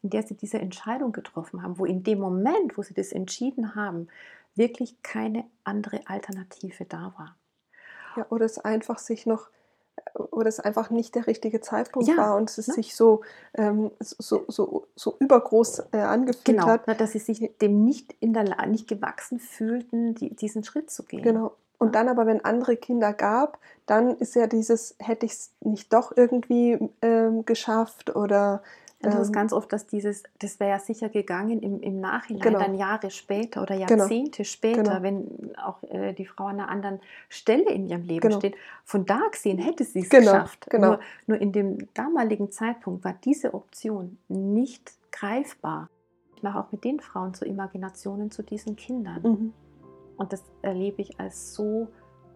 in 0.03 0.11
der 0.11 0.23
sie 0.23 0.37
diese 0.37 0.59
Entscheidung 0.59 1.13
getroffen 1.13 1.63
haben, 1.63 1.79
wo 1.79 1.85
in 1.85 2.03
dem 2.03 2.19
Moment, 2.19 2.79
wo 2.79 2.83
sie 2.83 2.95
das 2.95 3.13
entschieden 3.13 3.75
haben, 3.75 4.09
wirklich 4.55 5.03
keine 5.03 5.45
andere 5.65 6.01
Alternative 6.07 6.87
da 6.87 7.13
war. 7.19 7.37
Ja, 8.17 8.27
oder 8.31 8.47
es 8.47 8.59
einfach 8.59 8.99
sich 8.99 9.27
noch 9.27 9.51
oder 10.15 10.49
es 10.49 10.61
einfach 10.61 10.91
nicht 10.91 11.15
der 11.15 11.27
richtige 11.27 11.61
Zeitpunkt 11.61 12.09
ja, 12.09 12.17
war 12.17 12.37
und 12.37 12.51
es 12.51 12.69
ne? 12.69 12.75
sich 12.75 12.95
so, 12.95 13.23
ähm, 13.55 13.91
so, 14.01 14.45
so, 14.49 14.87
so 14.95 15.17
übergroß 15.19 15.85
äh, 15.93 15.99
angefühlt 15.99 16.45
genau, 16.45 16.67
hat. 16.67 16.87
Genau, 16.87 16.99
dass 16.99 17.13
sie 17.13 17.19
sich 17.19 17.51
dem 17.61 17.85
nicht 17.85 18.15
in 18.21 18.33
der 18.33 18.67
nicht 18.67 18.89
gewachsen 18.89 19.39
fühlten, 19.39 20.15
die, 20.15 20.35
diesen 20.35 20.65
Schritt 20.65 20.91
zu 20.91 21.05
gehen. 21.05 21.23
Genau. 21.23 21.53
Und 21.79 21.95
dann 21.95 22.09
aber, 22.09 22.27
wenn 22.27 22.43
andere 22.45 22.77
Kinder 22.77 23.13
gab, 23.13 23.59
dann 23.85 24.17
ist 24.17 24.35
ja 24.35 24.47
dieses, 24.47 24.95
hätte 24.99 25.27
ich 25.27 25.33
es 25.33 25.51
nicht 25.61 25.93
doch 25.93 26.17
irgendwie 26.17 26.79
ähm, 27.03 27.45
geschafft 27.45 28.17
oder 28.17 28.63
und 29.03 29.13
das 29.13 29.21
ist 29.21 29.29
ähm, 29.29 29.35
ganz 29.35 29.53
oft, 29.53 29.73
dass 29.73 29.87
dieses, 29.87 30.23
das 30.39 30.59
wäre 30.59 30.71
ja 30.71 30.79
sicher 30.79 31.11
gegangen 31.11 31.61
im, 31.61 31.81
im 31.81 32.01
Nachhinein, 32.01 32.43
genau. 32.43 32.59
dann 32.59 32.75
Jahre 32.75 33.11
später 33.11 33.63
oder 33.63 33.77
genau. 33.77 33.91
Jahrzehnte 33.91 34.39
genau. 34.39 34.49
später, 34.49 34.83
genau. 34.83 35.03
wenn 35.03 35.57
auch 35.57 35.83
äh, 35.83 36.15
die 36.15 36.25
Frau 36.25 36.47
an 36.47 36.61
einer 36.61 36.71
anderen 36.71 37.01
Stelle 37.29 37.71
in 37.71 37.87
ihrem 37.87 38.03
Leben 38.03 38.21
genau. 38.21 38.39
steht. 38.39 38.57
Von 38.85 39.05
da 39.05 39.21
gesehen 39.31 39.59
hätte 39.59 39.85
sie 39.85 40.01
es 40.01 40.09
genau. 40.09 40.33
geschafft. 40.33 40.67
Nur, 40.73 41.01
nur 41.27 41.39
in 41.39 41.53
dem 41.53 41.93
damaligen 41.93 42.51
Zeitpunkt 42.51 43.05
war 43.05 43.15
diese 43.23 43.53
Option 43.53 44.19
nicht 44.29 44.93
greifbar. 45.13 45.91
Ich 46.35 46.43
mache 46.43 46.59
auch 46.59 46.73
mit 46.73 46.83
den 46.83 47.01
Frauen 47.01 47.35
so 47.35 47.45
Imaginationen 47.45 48.31
zu 48.31 48.43
diesen 48.43 48.77
Kindern. 48.77 49.23
Mhm. 49.23 49.53
Und 50.17 50.33
das 50.33 50.43
erlebe 50.63 51.03
ich 51.03 51.21
als 51.21 51.55
so 51.55 51.89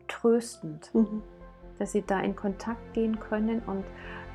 tröstend, 0.08 0.90
mhm. 0.94 1.22
dass 1.78 1.92
sie 1.92 2.02
da 2.02 2.20
in 2.20 2.36
Kontakt 2.36 2.92
gehen 2.92 3.18
können 3.18 3.62
und 3.66 3.84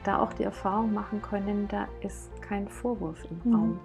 da 0.06 0.20
auch 0.20 0.34
die 0.34 0.44
Erfahrung 0.44 0.94
machen 0.94 1.22
können, 1.22 1.68
da 1.68 1.88
ist 2.02 2.30
kein 2.42 2.68
Vorwurf 2.68 3.24
im 3.30 3.42
mhm. 3.44 3.56
Raum. 3.56 3.80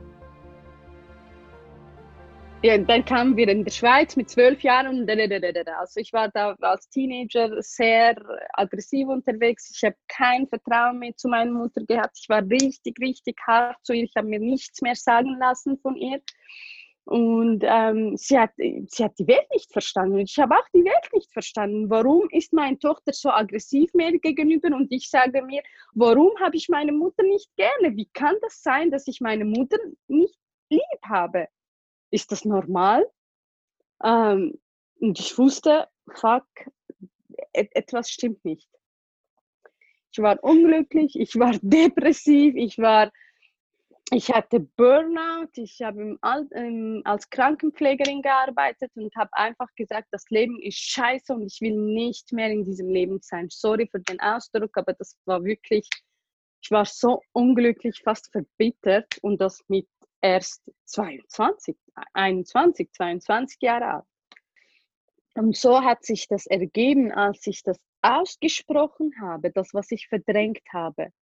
Ja, 2.63 2.77
dann 2.77 3.07
kamen 3.07 3.39
wir 3.39 3.49
in 3.49 3.65
die 3.65 3.71
Schweiz 3.71 4.17
mit 4.17 4.29
zwölf 4.29 4.63
Jahren 4.63 4.89
und 4.89 5.11
also 5.11 5.99
ich 5.99 6.13
war 6.13 6.29
da 6.29 6.55
als 6.61 6.91
Teenager 6.91 7.51
sehr 7.63 8.17
aggressiv 8.53 9.09
unterwegs. 9.09 9.73
Ich 9.75 9.83
habe 9.83 9.97
kein 10.09 10.47
Vertrauen 10.47 10.99
mehr 10.99 11.17
zu 11.17 11.29
meiner 11.29 11.53
Mutter 11.53 11.83
gehabt. 11.87 12.19
Ich 12.21 12.29
war 12.29 12.43
richtig, 12.43 13.01
richtig 13.01 13.39
hart 13.47 13.79
zu 13.83 13.95
ihr. 13.95 14.05
Ich 14.05 14.13
habe 14.15 14.29
mir 14.29 14.41
nichts 14.41 14.83
mehr 14.83 14.95
sagen 14.95 15.39
lassen 15.39 15.79
von 15.79 15.97
ihr. 15.97 16.21
Und 17.05 17.65
ähm, 17.67 18.17
sie, 18.17 18.39
hat, 18.39 18.53
sie 18.57 19.05
hat 19.05 19.19
die 19.19 19.27
Welt 19.27 19.47
nicht 19.53 19.73
verstanden. 19.73 20.19
Ich 20.19 20.39
habe 20.39 20.55
auch 20.55 20.69
die 20.73 20.85
Welt 20.85 21.13
nicht 21.13 21.33
verstanden. 21.33 21.91
Warum 21.91 22.29
ist 22.31 22.53
meine 22.53 22.79
Tochter 22.79 23.13
so 23.13 23.31
aggressiv 23.31 23.93
mir 23.95 24.17
gegenüber? 24.19 24.69
Und 24.69 24.93
ich 24.93 25.11
sage 25.11 25.43
mir, 25.43 25.63
warum 25.93 26.31
habe 26.39 26.57
ich 26.57 26.69
meine 26.69 26.93
Mutter 26.93 27.23
nicht 27.25 27.51
gerne? 27.57 27.97
Wie 27.97 28.09
kann 28.13 28.37
das 28.43 28.63
sein, 28.63 28.91
dass 28.91 29.09
ich 29.09 29.21
meine 29.21 29.45
Mutter 29.45 29.79
nicht 30.07 30.39
lieb 30.69 31.03
habe? 31.05 31.49
Ist 32.11 32.31
das 32.31 32.45
normal? 32.45 33.07
Ähm, 34.05 34.59
und 35.01 35.19
ich 35.19 35.37
wusste, 35.37 35.89
fuck, 36.13 36.47
etwas 37.53 38.11
stimmt 38.11 38.45
nicht. 38.45 38.69
Ich 40.13 40.19
war 40.19 40.43
unglücklich, 40.43 41.19
ich 41.19 41.39
war 41.39 41.53
depressiv, 41.63 42.55
ich 42.57 42.79
war, 42.79 43.11
ich 44.13 44.31
hatte 44.31 44.61
Burnout, 44.61 45.51
ich 45.55 45.81
habe 45.83 46.19
im, 46.53 47.03
als 47.05 47.31
Krankenpflegerin 47.31 48.23
gearbeitet 48.23 48.91
und 48.97 49.15
habe 49.15 49.31
einfach 49.33 49.69
gesagt, 49.77 50.09
das 50.11 50.25
Leben 50.31 50.61
ist 50.61 50.79
scheiße 50.79 51.33
und 51.33 51.47
ich 51.47 51.61
will 51.61 51.77
nicht 51.77 52.33
mehr 52.33 52.51
in 52.51 52.65
diesem 52.65 52.89
Leben 52.89 53.21
sein. 53.23 53.47
Sorry 53.51 53.89
für 53.91 54.01
den 54.01 54.21
Ausdruck, 54.21 54.77
aber 54.77 54.95
das 54.95 55.17
war 55.27 55.45
wirklich, 55.45 55.89
ich 56.61 56.71
war 56.71 56.85
so 56.85 57.23
unglücklich, 57.33 58.01
fast 58.03 58.31
verbittert 58.33 59.19
und 59.23 59.41
das 59.41 59.63
mit 59.69 59.87
erst 60.21 60.63
22, 60.87 61.77
21, 62.13 62.93
22 62.93 63.59
Jahre 63.61 63.95
alt. 63.95 64.05
Und 65.35 65.57
so 65.57 65.83
hat 65.83 66.05
sich 66.05 66.27
das 66.27 66.47
ergeben, 66.47 67.13
als 67.13 67.47
ich 67.47 67.63
das 67.63 67.79
ausgesprochen 68.03 69.13
habe, 69.21 69.53
das, 69.53 69.73
was 69.73 69.91
ich 69.93 70.09
verdrängt 70.09 70.67
habe, 70.73 71.13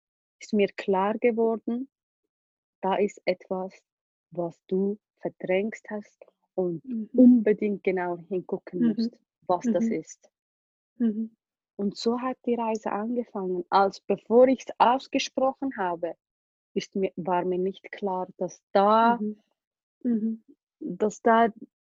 ist 0.40 0.54
mir 0.54 0.68
klar 0.68 1.18
geworden, 1.18 1.88
da 2.80 2.96
ist 2.96 3.20
etwas, 3.24 3.72
was 4.30 4.60
du 4.66 4.98
verdrängt 5.20 5.80
hast 5.90 6.24
und 6.54 6.84
mhm. 6.84 7.10
unbedingt 7.12 7.84
genau 7.84 8.18
hingucken 8.28 8.80
mhm. 8.80 8.88
musst, 8.88 9.18
was 9.46 9.64
mhm. 9.64 9.72
das 9.72 9.84
ist. 9.86 10.30
Mhm. 10.96 11.36
Und 11.76 11.96
so 11.96 12.20
hat 12.20 12.36
die 12.44 12.56
Reise 12.56 12.90
angefangen. 12.90 13.64
Als 13.70 14.00
bevor 14.00 14.48
ich 14.48 14.64
es 14.66 14.74
ausgesprochen 14.78 15.76
habe, 15.76 16.14
ist 16.74 16.96
mir, 16.96 17.12
war 17.16 17.44
mir 17.44 17.58
nicht 17.58 17.90
klar, 17.92 18.28
dass 18.36 18.60
da, 18.72 19.18
mhm. 19.20 19.38
Mhm. 20.02 20.44
dass 20.80 21.22
da 21.22 21.48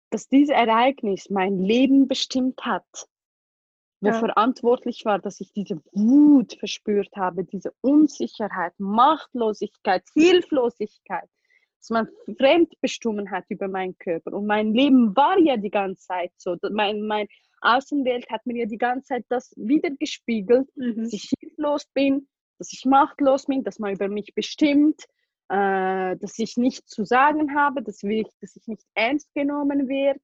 dass 0.09 0.27
dieses 0.27 0.49
Ereignis 0.49 1.29
mein 1.29 1.59
Leben 1.59 2.07
bestimmt 2.07 2.65
hat, 2.65 3.07
wo 4.01 4.09
ja. 4.09 4.19
verantwortlich 4.19 5.03
war, 5.05 5.19
dass 5.19 5.41
ich 5.41 5.51
diese 5.51 5.81
Wut 5.91 6.53
verspürt 6.53 7.15
habe, 7.15 7.43
diese 7.43 7.73
Unsicherheit, 7.81 8.73
Machtlosigkeit, 8.77 10.03
Hilflosigkeit, 10.13 11.29
dass 11.79 11.89
man 11.89 12.07
fremdbestimmen 12.37 13.31
hat 13.31 13.45
über 13.49 13.67
meinen 13.67 13.97
Körper. 13.97 14.33
Und 14.33 14.45
mein 14.45 14.73
Leben 14.73 15.15
war 15.15 15.37
ja 15.39 15.57
die 15.57 15.69
ganze 15.69 16.07
Zeit 16.07 16.31
so. 16.37 16.55
Mein, 16.71 17.01
mein 17.01 17.27
Außenwelt 17.61 18.29
hat 18.29 18.45
mir 18.45 18.59
ja 18.59 18.65
die 18.65 18.77
ganze 18.77 19.07
Zeit 19.07 19.25
das 19.29 19.53
wiedergespiegelt, 19.57 20.69
mhm. 20.75 20.95
dass 20.95 21.13
ich 21.13 21.31
hilflos 21.39 21.85
bin, 21.93 22.27
dass 22.57 22.71
ich 22.71 22.85
machtlos 22.85 23.45
bin, 23.45 23.63
dass 23.63 23.79
man 23.79 23.93
über 23.93 24.07
mich 24.07 24.33
bestimmt, 24.33 25.03
äh, 25.49 26.15
dass 26.17 26.37
ich 26.37 26.57
nichts 26.57 26.87
zu 26.87 27.03
sagen 27.03 27.55
habe, 27.55 27.81
dass 27.81 28.03
ich, 28.03 28.27
dass 28.39 28.55
ich 28.55 28.67
nicht 28.67 28.83
ernst 28.93 29.33
genommen 29.33 29.87
werde, 29.89 30.19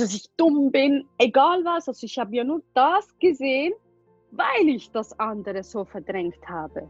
dass 0.00 0.14
ich 0.14 0.30
dumm 0.36 0.70
bin, 0.70 1.06
egal 1.18 1.64
was. 1.64 1.88
Also 1.88 2.04
ich 2.04 2.18
habe 2.18 2.34
ja 2.34 2.44
nur 2.44 2.62
das 2.74 3.06
gesehen, 3.18 3.72
weil 4.30 4.68
ich 4.68 4.90
das 4.90 5.18
andere 5.18 5.62
so 5.62 5.84
verdrängt 5.84 6.48
habe. 6.48 6.88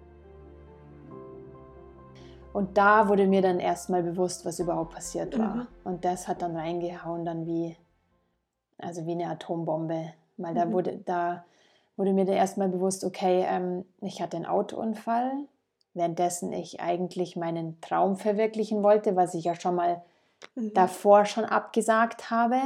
Und 2.53 2.79
da 2.79 3.09
wurde 3.09 3.27
mir 3.27 3.43
dann 3.43 3.59
erstmal 3.59 4.05
bewusst, 4.05 4.47
was 4.47 4.61
überhaupt 4.61 4.95
passiert 4.95 5.37
war. 5.37 5.55
Mhm. 5.57 5.67
Und 5.83 6.05
das 6.05 6.29
hat 6.29 6.41
dann 6.41 6.57
reingehauen, 6.57 7.25
dann 7.25 7.47
wie, 7.47 7.77
also 8.79 9.05
wie 9.07 9.13
eine 9.13 9.29
Atombombe. 9.29 10.15
Weil 10.37 10.53
mhm. 10.53 10.57
da 10.57 10.73
wurde, 10.73 10.99
da 11.05 11.45
wurde 11.97 12.13
mir 12.13 12.25
dann 12.25 12.37
erstmal 12.37 12.69
bewusst, 12.69 13.05
okay, 13.05 13.45
ähm, 13.49 13.85
ich 14.01 14.23
hatte 14.23 14.37
einen 14.37 14.47
Autounfall, 14.47 15.33
währenddessen 15.95 16.53
ich 16.53 16.81
eigentlich 16.81 17.35
meinen 17.35 17.81
Traum 17.81 18.17
verwirklichen 18.17 18.85
wollte, 18.85 19.17
was 19.17 19.35
ich 19.35 19.45
ja 19.45 19.57
schon 19.57 19.75
mal 19.75 20.03
mhm. 20.55 20.73
davor 20.75 21.25
schon 21.25 21.45
abgesagt 21.45 22.31
habe. 22.31 22.57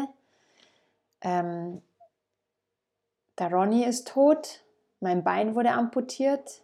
Ähm, 1.21 1.83
der 3.39 3.51
Ronny 3.51 3.85
ist 3.85 4.09
tot, 4.09 4.65
mein 5.01 5.23
Bein 5.23 5.55
wurde 5.55 5.73
amputiert 5.73 6.63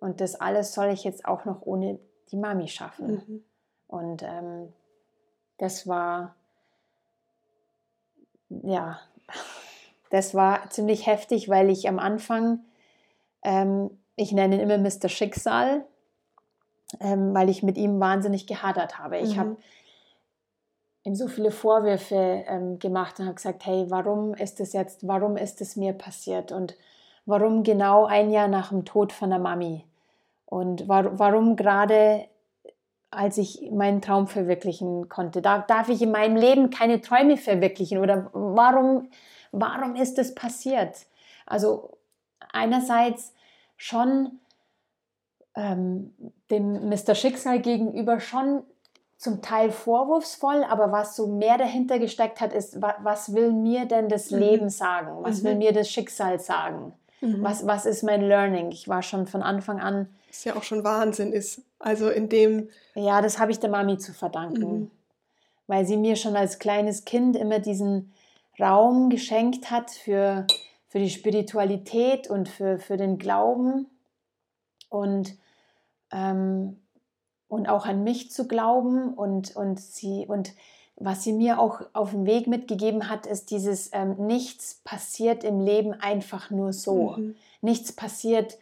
und 0.00 0.20
das 0.20 0.34
alles 0.36 0.72
soll 0.74 0.88
ich 0.88 1.04
jetzt 1.04 1.24
auch 1.24 1.44
noch 1.44 1.62
ohne 1.62 1.98
die 2.30 2.36
Mami 2.36 2.68
schaffen. 2.68 3.22
Mhm. 3.26 3.44
Und 3.86 4.22
ähm, 4.22 4.72
das 5.58 5.86
war, 5.86 6.34
ja, 8.48 8.98
das 10.10 10.34
war 10.34 10.70
ziemlich 10.70 11.06
heftig, 11.06 11.48
weil 11.48 11.70
ich 11.70 11.88
am 11.88 11.98
Anfang, 11.98 12.60
ähm, 13.42 13.90
ich 14.16 14.32
nenne 14.32 14.56
ihn 14.56 14.60
immer 14.60 14.78
Mr. 14.78 15.08
Schicksal, 15.08 15.84
ähm, 17.00 17.34
weil 17.34 17.48
ich 17.48 17.62
mit 17.62 17.76
ihm 17.76 18.00
wahnsinnig 18.00 18.46
gehadert 18.46 18.98
habe. 18.98 19.18
Ich 19.18 19.36
mhm. 19.36 19.40
habe 19.40 19.56
ihm 21.04 21.14
so 21.14 21.28
viele 21.28 21.50
Vorwürfe 21.50 22.44
ähm, 22.46 22.78
gemacht 22.78 23.18
und 23.20 23.26
habe 23.26 23.34
gesagt, 23.34 23.64
hey, 23.66 23.86
warum 23.88 24.34
ist 24.34 24.58
es 24.60 24.72
jetzt, 24.72 25.06
warum 25.06 25.36
ist 25.36 25.60
es 25.60 25.76
mir 25.76 25.92
passiert 25.92 26.50
und 26.50 26.76
warum 27.26 27.62
genau 27.62 28.06
ein 28.06 28.30
Jahr 28.30 28.48
nach 28.48 28.70
dem 28.70 28.84
Tod 28.84 29.12
von 29.12 29.30
der 29.30 29.38
Mami 29.38 29.84
und 30.46 30.88
war, 30.88 31.18
warum 31.18 31.56
gerade 31.56 32.26
als 33.10 33.38
ich 33.38 33.70
meinen 33.70 34.02
Traum 34.02 34.26
verwirklichen 34.26 35.08
konnte. 35.08 35.40
Darf, 35.40 35.66
darf 35.66 35.88
ich 35.88 36.02
in 36.02 36.10
meinem 36.10 36.36
Leben 36.36 36.70
keine 36.70 37.00
Träume 37.00 37.36
verwirklichen 37.36 37.98
oder 37.98 38.28
warum, 38.32 39.08
warum 39.52 39.94
ist 39.94 40.18
es 40.18 40.34
passiert? 40.34 41.06
Also 41.46 41.96
einerseits 42.52 43.32
schon 43.76 44.40
ähm, 45.54 46.12
dem 46.50 46.88
Mr. 46.88 47.14
Schicksal 47.14 47.60
gegenüber 47.60 48.20
schon 48.20 48.64
zum 49.24 49.40
Teil 49.40 49.72
vorwurfsvoll, 49.72 50.64
aber 50.64 50.92
was 50.92 51.16
so 51.16 51.26
mehr 51.26 51.56
dahinter 51.56 51.98
gesteckt 51.98 52.42
hat, 52.42 52.52
ist, 52.52 52.80
was 52.80 53.32
will 53.32 53.52
mir 53.52 53.86
denn 53.86 54.10
das 54.10 54.30
mhm. 54.30 54.38
Leben 54.38 54.68
sagen? 54.68 55.16
Was 55.22 55.40
mhm. 55.40 55.44
will 55.46 55.54
mir 55.56 55.72
das 55.72 55.90
Schicksal 55.90 56.38
sagen? 56.38 56.92
Mhm. 57.22 57.42
Was, 57.42 57.66
was 57.66 57.86
ist 57.86 58.02
mein 58.02 58.20
Learning? 58.20 58.70
Ich 58.70 58.86
war 58.86 59.02
schon 59.02 59.26
von 59.26 59.42
Anfang 59.42 59.80
an. 59.80 60.08
Was 60.28 60.44
ja 60.44 60.54
auch 60.56 60.62
schon 60.62 60.84
Wahnsinn 60.84 61.32
ist. 61.32 61.62
Also 61.78 62.10
in 62.10 62.28
dem. 62.28 62.68
Ja, 62.94 63.22
das 63.22 63.38
habe 63.38 63.50
ich 63.50 63.58
der 63.58 63.70
Mami 63.70 63.96
zu 63.96 64.12
verdanken. 64.12 64.80
Mhm. 64.80 64.90
Weil 65.66 65.86
sie 65.86 65.96
mir 65.96 66.16
schon 66.16 66.36
als 66.36 66.58
kleines 66.58 67.06
Kind 67.06 67.34
immer 67.34 67.60
diesen 67.60 68.12
Raum 68.60 69.08
geschenkt 69.08 69.70
hat 69.70 69.90
für, 69.90 70.46
für 70.88 70.98
die 70.98 71.08
Spiritualität 71.08 72.28
und 72.28 72.50
für, 72.50 72.78
für 72.78 72.98
den 72.98 73.16
Glauben. 73.16 73.86
Und 74.90 75.34
ähm, 76.12 76.83
und 77.54 77.68
auch 77.68 77.86
an 77.86 78.02
mich 78.02 78.30
zu 78.30 78.48
glauben 78.48 79.14
und, 79.14 79.54
und 79.56 79.80
sie 79.80 80.26
und 80.26 80.52
was 80.96 81.24
sie 81.24 81.32
mir 81.32 81.58
auch 81.58 81.82
auf 81.92 82.10
dem 82.10 82.26
Weg 82.26 82.46
mitgegeben 82.46 83.08
hat, 83.08 83.26
ist 83.26 83.50
dieses 83.50 83.90
ähm, 83.92 84.14
nichts 84.26 84.80
passiert 84.84 85.42
im 85.42 85.60
Leben 85.60 85.92
einfach 85.92 86.50
nur 86.50 86.72
so. 86.72 87.14
Mhm. 87.16 87.36
Nichts 87.62 87.92
passiert 87.92 88.58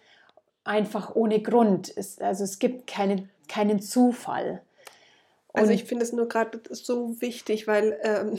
einfach 0.65 1.15
ohne 1.15 1.43
Grund. 1.43 1.93
Es, 1.95 2.19
also 2.19 2.45
es 2.45 2.59
gibt 2.59 2.87
keine, 2.87 3.29
keinen 3.49 3.81
Zufall. 3.83 4.63
Und 5.49 5.61
also 5.61 5.73
ich 5.73 5.85
finde 5.85 6.05
es 6.05 6.13
nur 6.13 6.29
gerade 6.29 6.61
so 6.71 7.21
wichtig, 7.21 7.67
weil 7.67 7.99
ähm, 8.03 8.39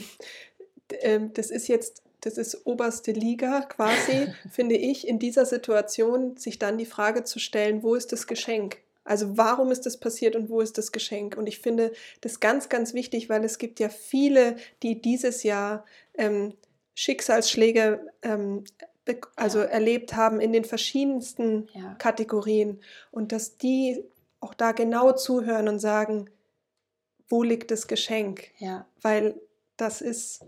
äh, 0.88 1.20
das 1.32 1.50
ist 1.50 1.68
jetzt 1.68 2.02
das 2.20 2.38
ist 2.38 2.66
oberste 2.66 3.12
Liga 3.12 3.60
quasi, 3.62 4.32
finde 4.50 4.76
ich, 4.76 5.06
in 5.06 5.18
dieser 5.18 5.46
Situation 5.46 6.36
sich 6.36 6.58
dann 6.58 6.78
die 6.78 6.86
Frage 6.86 7.24
zu 7.24 7.38
stellen, 7.38 7.82
wo 7.82 7.94
ist 7.94 8.12
das 8.12 8.26
Geschenk? 8.26 8.78
Also 9.04 9.36
warum 9.36 9.70
ist 9.70 9.86
das 9.86 9.98
passiert 9.98 10.34
und 10.34 10.48
wo 10.48 10.60
ist 10.60 10.78
das 10.78 10.90
Geschenk? 10.90 11.36
Und 11.36 11.46
ich 11.46 11.60
finde 11.60 11.92
das 12.22 12.40
ganz, 12.40 12.68
ganz 12.68 12.94
wichtig, 12.94 13.28
weil 13.28 13.44
es 13.44 13.58
gibt 13.58 13.78
ja 13.78 13.88
viele, 13.88 14.56
die 14.82 15.00
dieses 15.00 15.42
Jahr 15.42 15.84
ähm, 16.14 16.54
Schicksalsschläge 16.94 18.06
ähm, 18.22 18.64
also 19.36 19.58
ja. 19.58 19.66
erlebt 19.66 20.16
haben 20.16 20.40
in 20.40 20.52
den 20.52 20.64
verschiedensten 20.64 21.68
ja. 21.74 21.94
Kategorien 21.94 22.80
und 23.10 23.32
dass 23.32 23.58
die 23.58 24.02
auch 24.40 24.54
da 24.54 24.72
genau 24.72 25.12
zuhören 25.12 25.68
und 25.68 25.78
sagen, 25.78 26.30
wo 27.28 27.42
liegt 27.42 27.70
das 27.70 27.86
Geschenk? 27.86 28.50
Ja. 28.58 28.86
Weil 29.00 29.40
das 29.76 30.00
ist 30.00 30.44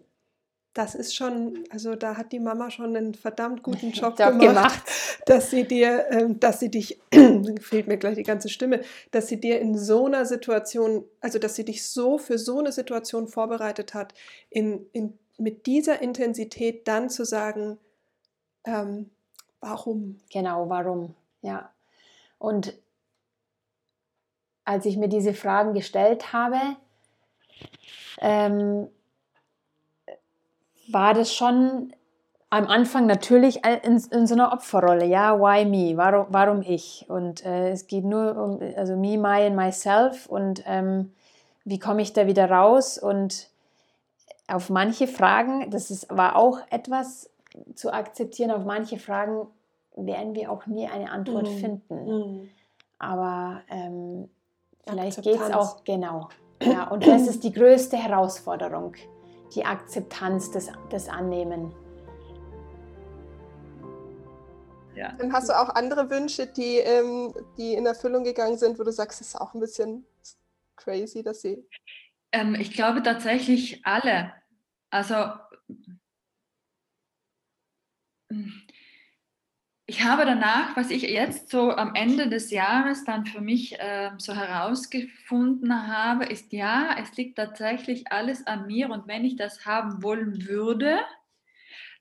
das 0.76 0.94
ist 0.94 1.16
schon, 1.16 1.64
also 1.70 1.94
da 1.94 2.18
hat 2.18 2.32
die 2.32 2.38
Mama 2.38 2.70
schon 2.70 2.94
einen 2.94 3.14
verdammt 3.14 3.62
guten 3.62 3.90
Job, 3.92 4.18
Job 4.18 4.38
gemacht, 4.38 4.40
gemacht, 4.40 4.82
dass 5.24 5.50
sie 5.50 5.64
dir, 5.64 6.04
ähm, 6.10 6.38
dass 6.38 6.60
sie 6.60 6.70
dich, 6.70 7.00
fehlt 7.60 7.88
mir 7.88 7.96
gleich 7.96 8.16
die 8.16 8.22
ganze 8.22 8.50
Stimme, 8.50 8.82
dass 9.10 9.28
sie 9.28 9.40
dir 9.40 9.58
in 9.58 9.78
so 9.78 10.04
einer 10.04 10.26
Situation, 10.26 11.04
also 11.22 11.38
dass 11.38 11.54
sie 11.54 11.64
dich 11.64 11.88
so 11.88 12.18
für 12.18 12.36
so 12.36 12.58
eine 12.58 12.72
Situation 12.72 13.26
vorbereitet 13.26 13.94
hat, 13.94 14.12
in, 14.50 14.84
in, 14.92 15.18
mit 15.38 15.64
dieser 15.64 16.02
Intensität 16.02 16.86
dann 16.86 17.08
zu 17.08 17.24
sagen, 17.24 17.78
ähm, 18.64 19.10
warum? 19.60 20.18
Genau, 20.30 20.68
warum, 20.68 21.14
ja. 21.40 21.72
Und 22.38 22.74
als 24.66 24.84
ich 24.84 24.98
mir 24.98 25.08
diese 25.08 25.32
Fragen 25.32 25.72
gestellt 25.72 26.34
habe, 26.34 26.58
ähm, 28.20 28.88
war 30.88 31.14
das 31.14 31.34
schon 31.34 31.92
am 32.50 32.66
Anfang 32.66 33.06
natürlich 33.06 33.60
in, 33.64 34.02
in 34.10 34.26
so 34.26 34.34
einer 34.34 34.52
Opferrolle. 34.52 35.04
Ja, 35.04 35.38
why 35.38 35.64
me? 35.64 35.96
Warum, 35.96 36.26
warum 36.30 36.62
ich? 36.62 37.04
Und 37.08 37.44
äh, 37.44 37.70
es 37.70 37.86
geht 37.86 38.04
nur 38.04 38.36
um, 38.36 38.60
also 38.76 38.96
me, 38.96 39.18
my 39.18 39.46
and 39.46 39.56
myself 39.56 40.26
und 40.26 40.62
ähm, 40.66 41.12
wie 41.64 41.78
komme 41.78 42.02
ich 42.02 42.12
da 42.12 42.26
wieder 42.26 42.50
raus? 42.50 42.98
Und 42.98 43.50
auf 44.48 44.70
manche 44.70 45.08
Fragen, 45.08 45.70
das 45.70 45.90
ist, 45.90 46.06
war 46.08 46.36
auch 46.36 46.60
etwas 46.70 47.28
zu 47.74 47.92
akzeptieren, 47.92 48.52
auf 48.52 48.64
manche 48.64 48.98
Fragen 48.98 49.48
werden 49.96 50.34
wir 50.34 50.52
auch 50.52 50.66
nie 50.66 50.86
eine 50.86 51.10
Antwort 51.10 51.48
mhm. 51.50 51.56
finden. 51.56 52.04
Mhm. 52.04 52.48
Aber 52.98 53.62
ähm, 53.68 54.28
vielleicht 54.86 55.22
geht 55.22 55.40
es 55.40 55.50
auch, 55.50 55.82
genau. 55.84 56.28
Ja, 56.62 56.88
und 56.88 57.06
das 57.06 57.26
ist 57.26 57.44
die 57.44 57.52
größte 57.52 57.96
Herausforderung, 57.96 58.94
die 59.54 59.64
Akzeptanz, 59.64 60.50
das, 60.50 60.70
das 60.90 61.08
Annehmen. 61.08 61.74
Ja. 64.94 65.12
Dann 65.12 65.32
hast 65.32 65.50
du 65.50 65.52
auch 65.52 65.68
andere 65.70 66.08
Wünsche, 66.10 66.46
die, 66.46 66.78
ähm, 66.78 67.34
die 67.58 67.74
in 67.74 67.84
Erfüllung 67.84 68.24
gegangen 68.24 68.56
sind, 68.56 68.78
wo 68.78 68.82
du 68.82 68.92
sagst, 68.92 69.20
es 69.20 69.28
ist 69.28 69.36
auch 69.36 69.52
ein 69.52 69.60
bisschen 69.60 70.06
crazy, 70.74 71.22
dass 71.22 71.42
sie. 71.42 71.62
Ähm, 72.32 72.54
ich 72.54 72.72
glaube 72.72 73.02
tatsächlich 73.02 73.84
alle. 73.84 74.32
Also 74.90 75.14
ich 79.88 80.04
habe 80.04 80.24
danach, 80.24 80.76
was 80.76 80.90
ich 80.90 81.02
jetzt 81.02 81.48
so 81.48 81.70
am 81.70 81.94
Ende 81.94 82.28
des 82.28 82.50
Jahres 82.50 83.04
dann 83.04 83.24
für 83.24 83.40
mich 83.40 83.78
äh, 83.78 84.10
so 84.18 84.34
herausgefunden 84.34 85.86
habe, 85.86 86.24
ist 86.24 86.52
ja, 86.52 86.96
es 87.00 87.16
liegt 87.16 87.38
tatsächlich 87.38 88.10
alles 88.10 88.46
an 88.48 88.66
mir. 88.66 88.90
Und 88.90 89.06
wenn 89.06 89.24
ich 89.24 89.36
das 89.36 89.64
haben 89.64 90.02
wollen 90.02 90.48
würde, 90.48 90.98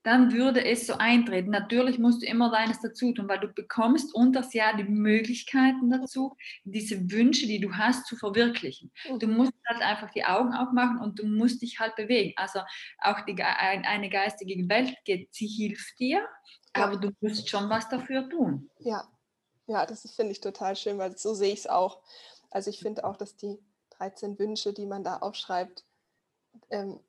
dann 0.06 0.34
würde 0.34 0.64
es 0.64 0.86
so 0.86 0.94
eintreten. 0.94 1.50
Natürlich 1.50 1.98
musst 1.98 2.22
du 2.22 2.28
immer 2.28 2.52
deines 2.52 2.80
dazu 2.80 3.12
tun, 3.12 3.28
weil 3.28 3.40
du 3.40 3.48
bekommst 3.48 4.14
unter 4.14 4.42
das 4.42 4.54
Jahr 4.54 4.78
die 4.78 4.84
Möglichkeiten 4.84 5.90
dazu, 5.90 6.38
diese 6.64 7.12
Wünsche, 7.12 7.48
die 7.48 7.60
du 7.60 7.74
hast, 7.74 8.06
zu 8.06 8.16
verwirklichen. 8.16 8.92
Du 9.18 9.28
musst 9.28 9.54
halt 9.68 9.82
einfach 9.82 10.12
die 10.12 10.24
Augen 10.24 10.54
aufmachen 10.54 11.00
und 11.00 11.18
du 11.18 11.26
musst 11.26 11.64
dich 11.64 11.80
halt 11.80 11.96
bewegen. 11.96 12.34
Also 12.36 12.60
auch 13.00 13.22
die, 13.22 13.42
eine 13.42 14.10
geistige 14.10 14.70
Welt 14.70 14.96
geht, 15.06 15.34
sie 15.34 15.48
hilft 15.48 16.00
dir, 16.00 16.24
aber 16.74 16.98
du 16.98 17.10
musst 17.22 17.50
schon 17.50 17.68
was 17.70 17.90
dafür 17.90 18.30
tun. 18.30 18.70
Ja, 18.80 19.08
ja, 19.66 19.88
das 19.88 20.10
finde 20.16 20.34
ich 20.34 20.40
total 20.40 20.76
schön, 20.76 21.00
weil 21.00 21.18
so 21.18 21.34
sehe 21.34 21.54
ich 21.54 21.62
es 21.62 21.68
auch. 21.68 22.04
Also 22.52 22.70
ich 22.70 22.80
finde 22.80 23.06
auch, 23.06 23.18
dass 23.18 23.38
die 23.38 23.58
13 23.98 24.38
Wünsche, 24.38 24.72
die 24.72 24.86
man 24.86 25.04
da 25.04 25.18
aufschreibt, 25.18 25.84
ähm, 26.70 27.00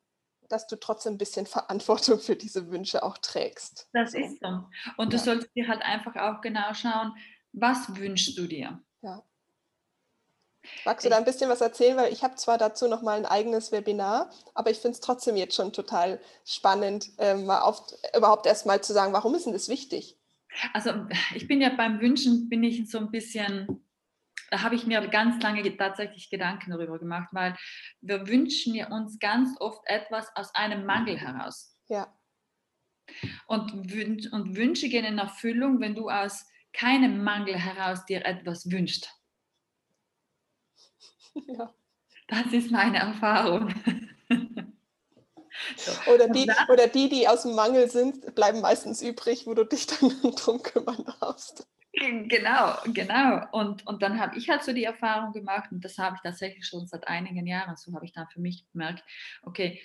dass 0.48 0.66
du 0.66 0.76
trotzdem 0.76 1.14
ein 1.14 1.18
bisschen 1.18 1.46
Verantwortung 1.46 2.18
für 2.18 2.36
diese 2.36 2.70
Wünsche 2.70 3.02
auch 3.02 3.18
trägst. 3.18 3.88
Das 3.92 4.14
ist 4.14 4.40
so. 4.40 4.64
Und 4.96 5.12
du 5.12 5.16
ja. 5.16 5.22
solltest 5.22 5.54
dir 5.54 5.68
halt 5.68 5.82
einfach 5.82 6.16
auch 6.16 6.40
genau 6.40 6.72
schauen, 6.74 7.12
was 7.52 7.96
wünschst 7.96 8.36
du 8.36 8.46
dir? 8.46 8.80
Ja. 9.02 9.22
Magst 10.84 11.06
du 11.06 11.10
da 11.10 11.16
ein 11.16 11.24
bisschen 11.24 11.48
was 11.48 11.60
erzählen? 11.60 11.96
Weil 11.96 12.12
ich 12.12 12.22
habe 12.22 12.34
zwar 12.34 12.58
dazu 12.58 12.88
noch 12.88 13.02
mal 13.02 13.16
ein 13.16 13.26
eigenes 13.26 13.72
Webinar, 13.72 14.30
aber 14.54 14.70
ich 14.70 14.78
finde 14.78 14.94
es 14.94 15.00
trotzdem 15.00 15.36
jetzt 15.36 15.54
schon 15.54 15.72
total 15.72 16.20
spannend, 16.44 17.10
ähm, 17.18 17.46
mal 17.46 17.60
auf, 17.60 17.82
überhaupt 18.16 18.46
erst 18.46 18.66
mal 18.66 18.82
zu 18.82 18.92
sagen, 18.92 19.12
warum 19.12 19.34
ist 19.34 19.46
denn 19.46 19.52
das 19.52 19.68
wichtig? 19.68 20.18
Also 20.72 20.90
ich 21.34 21.46
bin 21.46 21.60
ja 21.60 21.70
beim 21.70 22.00
Wünschen, 22.00 22.48
bin 22.48 22.64
ich 22.64 22.90
so 22.90 22.98
ein 22.98 23.10
bisschen 23.10 23.85
da 24.50 24.62
habe 24.62 24.74
ich 24.74 24.86
mir 24.86 25.06
ganz 25.08 25.42
lange 25.42 25.76
tatsächlich 25.76 26.30
Gedanken 26.30 26.70
darüber 26.70 26.98
gemacht, 26.98 27.28
weil 27.32 27.56
wir 28.00 28.26
wünschen 28.28 28.74
ja 28.74 28.88
uns 28.88 29.18
ganz 29.18 29.56
oft 29.60 29.82
etwas 29.86 30.34
aus 30.36 30.54
einem 30.54 30.84
Mangel 30.86 31.18
heraus. 31.18 31.76
Ja. 31.88 32.12
Und, 33.46 33.72
und 34.32 34.56
Wünsche 34.56 34.88
gehen 34.88 35.04
in 35.04 35.18
Erfüllung, 35.18 35.80
wenn 35.80 35.94
du 35.94 36.10
aus 36.10 36.44
keinem 36.72 37.22
Mangel 37.22 37.56
heraus 37.56 38.04
dir 38.04 38.24
etwas 38.24 38.70
wünschst. 38.70 39.12
Ja. 41.48 41.74
Das 42.28 42.50
ist 42.54 42.70
meine 42.70 42.96
Erfahrung. 42.98 43.74
So. 45.76 46.12
Oder, 46.12 46.28
die, 46.28 46.50
oder 46.68 46.86
die, 46.86 47.08
die 47.08 47.28
aus 47.28 47.42
dem 47.42 47.54
Mangel 47.54 47.90
sind, 47.90 48.34
bleiben 48.34 48.60
meistens 48.60 49.02
übrig, 49.02 49.46
wo 49.46 49.54
du 49.54 49.64
dich 49.64 49.86
dann 49.86 50.10
drum 50.36 50.62
kümmern 50.62 51.04
darfst. 51.20 51.66
Genau, 52.28 52.76
genau. 52.92 53.46
Und, 53.52 53.86
und 53.86 54.02
dann 54.02 54.20
habe 54.20 54.36
ich 54.36 54.48
halt 54.48 54.62
so 54.62 54.72
die 54.72 54.84
Erfahrung 54.84 55.32
gemacht, 55.32 55.70
und 55.72 55.84
das 55.84 55.98
habe 55.98 56.16
ich 56.16 56.22
tatsächlich 56.22 56.66
schon 56.66 56.86
seit 56.86 57.08
einigen 57.08 57.46
Jahren, 57.46 57.76
so 57.76 57.92
habe 57.94 58.04
ich 58.04 58.12
dann 58.12 58.28
für 58.28 58.40
mich 58.40 58.64
gemerkt, 58.72 59.02
okay, 59.42 59.80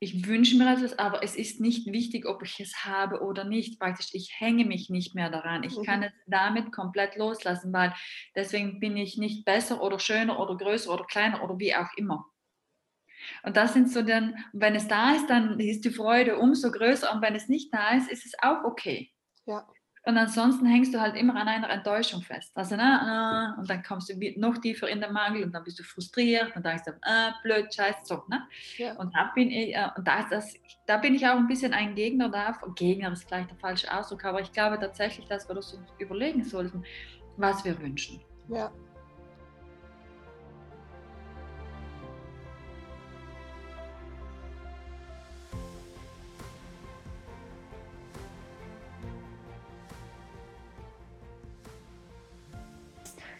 ich 0.00 0.26
wünsche 0.26 0.56
mir 0.56 0.70
etwas, 0.70 0.98
aber 0.98 1.22
es 1.22 1.34
ist 1.34 1.60
nicht 1.60 1.86
wichtig, 1.86 2.26
ob 2.26 2.42
ich 2.42 2.60
es 2.60 2.84
habe 2.84 3.22
oder 3.22 3.44
nicht. 3.44 3.80
Praktisch, 3.80 4.08
ich 4.12 4.34
hänge 4.38 4.66
mich 4.66 4.90
nicht 4.90 5.14
mehr 5.14 5.30
daran. 5.30 5.62
Ich 5.62 5.82
kann 5.82 6.00
mhm. 6.00 6.06
es 6.06 6.12
damit 6.26 6.72
komplett 6.72 7.16
loslassen, 7.16 7.72
weil 7.72 7.94
deswegen 8.34 8.80
bin 8.80 8.96
ich 8.98 9.16
nicht 9.16 9.46
besser 9.46 9.82
oder 9.82 9.98
schöner 9.98 10.38
oder 10.38 10.56
größer 10.56 10.92
oder 10.92 11.04
kleiner 11.04 11.42
oder 11.42 11.58
wie 11.58 11.74
auch 11.74 11.88
immer. 11.96 12.26
Und 13.44 13.56
das 13.56 13.72
sind 13.72 13.90
so 13.90 14.02
dann, 14.02 14.36
wenn 14.52 14.74
es 14.74 14.88
da 14.88 15.14
ist, 15.14 15.28
dann 15.30 15.58
ist 15.58 15.84
die 15.84 15.90
Freude 15.90 16.36
umso 16.36 16.70
größer 16.70 17.10
und 17.14 17.22
wenn 17.22 17.34
es 17.34 17.48
nicht 17.48 17.72
da 17.72 17.96
ist, 17.96 18.10
ist 18.10 18.26
es 18.26 18.34
auch 18.42 18.64
okay. 18.64 19.10
Ja. 19.46 19.66
Und 20.06 20.18
ansonsten 20.18 20.66
hängst 20.66 20.92
du 20.92 21.00
halt 21.00 21.16
immer 21.16 21.34
an 21.34 21.48
einer 21.48 21.70
Enttäuschung 21.70 22.20
fest. 22.20 22.52
Also, 22.54 22.76
na, 22.76 23.56
und 23.58 23.70
dann 23.70 23.82
kommst 23.82 24.10
du 24.10 24.14
noch 24.36 24.58
tiefer 24.58 24.86
in 24.88 25.00
den 25.00 25.12
Mangel 25.12 25.44
und 25.44 25.52
dann 25.52 25.64
bist 25.64 25.78
du 25.78 25.82
frustriert 25.82 26.54
und 26.54 26.56
dann 26.56 26.76
denkst 26.76 26.84
du, 26.84 26.92
ah, 27.02 27.34
blöd, 27.42 27.74
scheiße, 27.74 28.00
so. 28.04 28.22
Ne? 28.28 28.42
Ja. 28.76 28.94
Und, 28.96 29.14
da 29.14 29.32
bin 29.34 29.50
ich, 29.50 29.74
äh, 29.74 29.88
und 29.96 30.06
da, 30.06 30.26
das, 30.28 30.54
da 30.86 30.98
bin 30.98 31.14
ich 31.14 31.26
auch 31.26 31.36
ein 31.36 31.46
bisschen 31.46 31.72
ein 31.72 31.94
Gegner 31.94 32.28
davon. 32.28 32.74
Gegner 32.74 33.12
ist 33.12 33.24
vielleicht 33.26 33.50
der 33.50 33.58
falsche 33.58 33.90
Ausdruck, 33.96 34.24
aber 34.26 34.42
ich 34.42 34.52
glaube 34.52 34.78
tatsächlich, 34.78 35.26
dass 35.26 35.48
wir 35.48 35.56
uns 35.56 35.78
überlegen 35.98 36.44
sollten, 36.44 36.84
was 37.38 37.64
wir 37.64 37.80
wünschen. 37.80 38.20
Ja. 38.48 38.70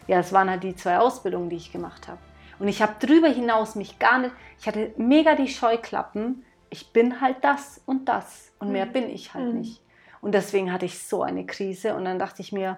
Ja, 0.07 0.19
es 0.19 0.33
waren 0.33 0.49
halt 0.49 0.63
die 0.63 0.75
zwei 0.75 0.97
Ausbildungen, 0.97 1.49
die 1.49 1.55
ich 1.55 1.71
gemacht 1.71 2.07
habe. 2.07 2.19
Und 2.59 2.67
ich 2.67 2.81
habe 2.81 2.95
drüber 3.05 3.27
hinaus 3.27 3.75
mich 3.75 3.99
gar 3.99 4.19
nicht, 4.19 4.33
ich 4.59 4.67
hatte 4.67 4.93
mega 4.97 5.35
die 5.35 5.47
Scheuklappen. 5.47 6.45
Ich 6.69 6.93
bin 6.93 7.21
halt 7.21 7.37
das 7.41 7.81
und 7.85 8.07
das 8.07 8.51
und 8.59 8.71
mehr 8.71 8.85
mhm. 8.85 8.91
bin 8.93 9.09
ich 9.09 9.33
halt 9.33 9.53
mhm. 9.53 9.59
nicht. 9.59 9.81
Und 10.21 10.33
deswegen 10.33 10.71
hatte 10.71 10.85
ich 10.85 10.99
so 10.99 11.21
eine 11.21 11.45
Krise 11.45 11.95
und 11.95 12.05
dann 12.05 12.19
dachte 12.19 12.41
ich 12.41 12.51
mir, 12.51 12.77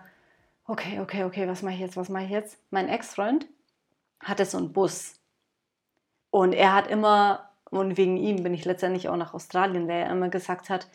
okay, 0.66 1.00
okay, 1.00 1.24
okay, 1.24 1.48
was 1.48 1.62
mache 1.62 1.76
ich 1.76 1.80
jetzt, 1.80 1.96
was 1.96 2.10
mache 2.10 2.26
ich 2.26 2.30
jetzt? 2.30 2.60
Mein 2.72 2.90
Ex-Freund 2.90 3.48
hatte 4.20 4.46
so 4.46 4.58
einen 4.58 4.74
Bus 4.74 5.18
und 6.30 6.54
er 6.54 6.74
hat 6.74 6.88
immer, 6.88 7.50
und 7.70 7.98
wegen 7.98 8.18
ihm 8.18 8.44
bin 8.44 8.54
ich 8.54 8.66
letztendlich 8.66 9.10
auch 9.10 9.16
nach 9.16 9.34
Australien, 9.34 9.88
weil 9.88 10.02
er 10.02 10.12
immer 10.12 10.30
gesagt 10.30 10.70
hat, 10.70 10.88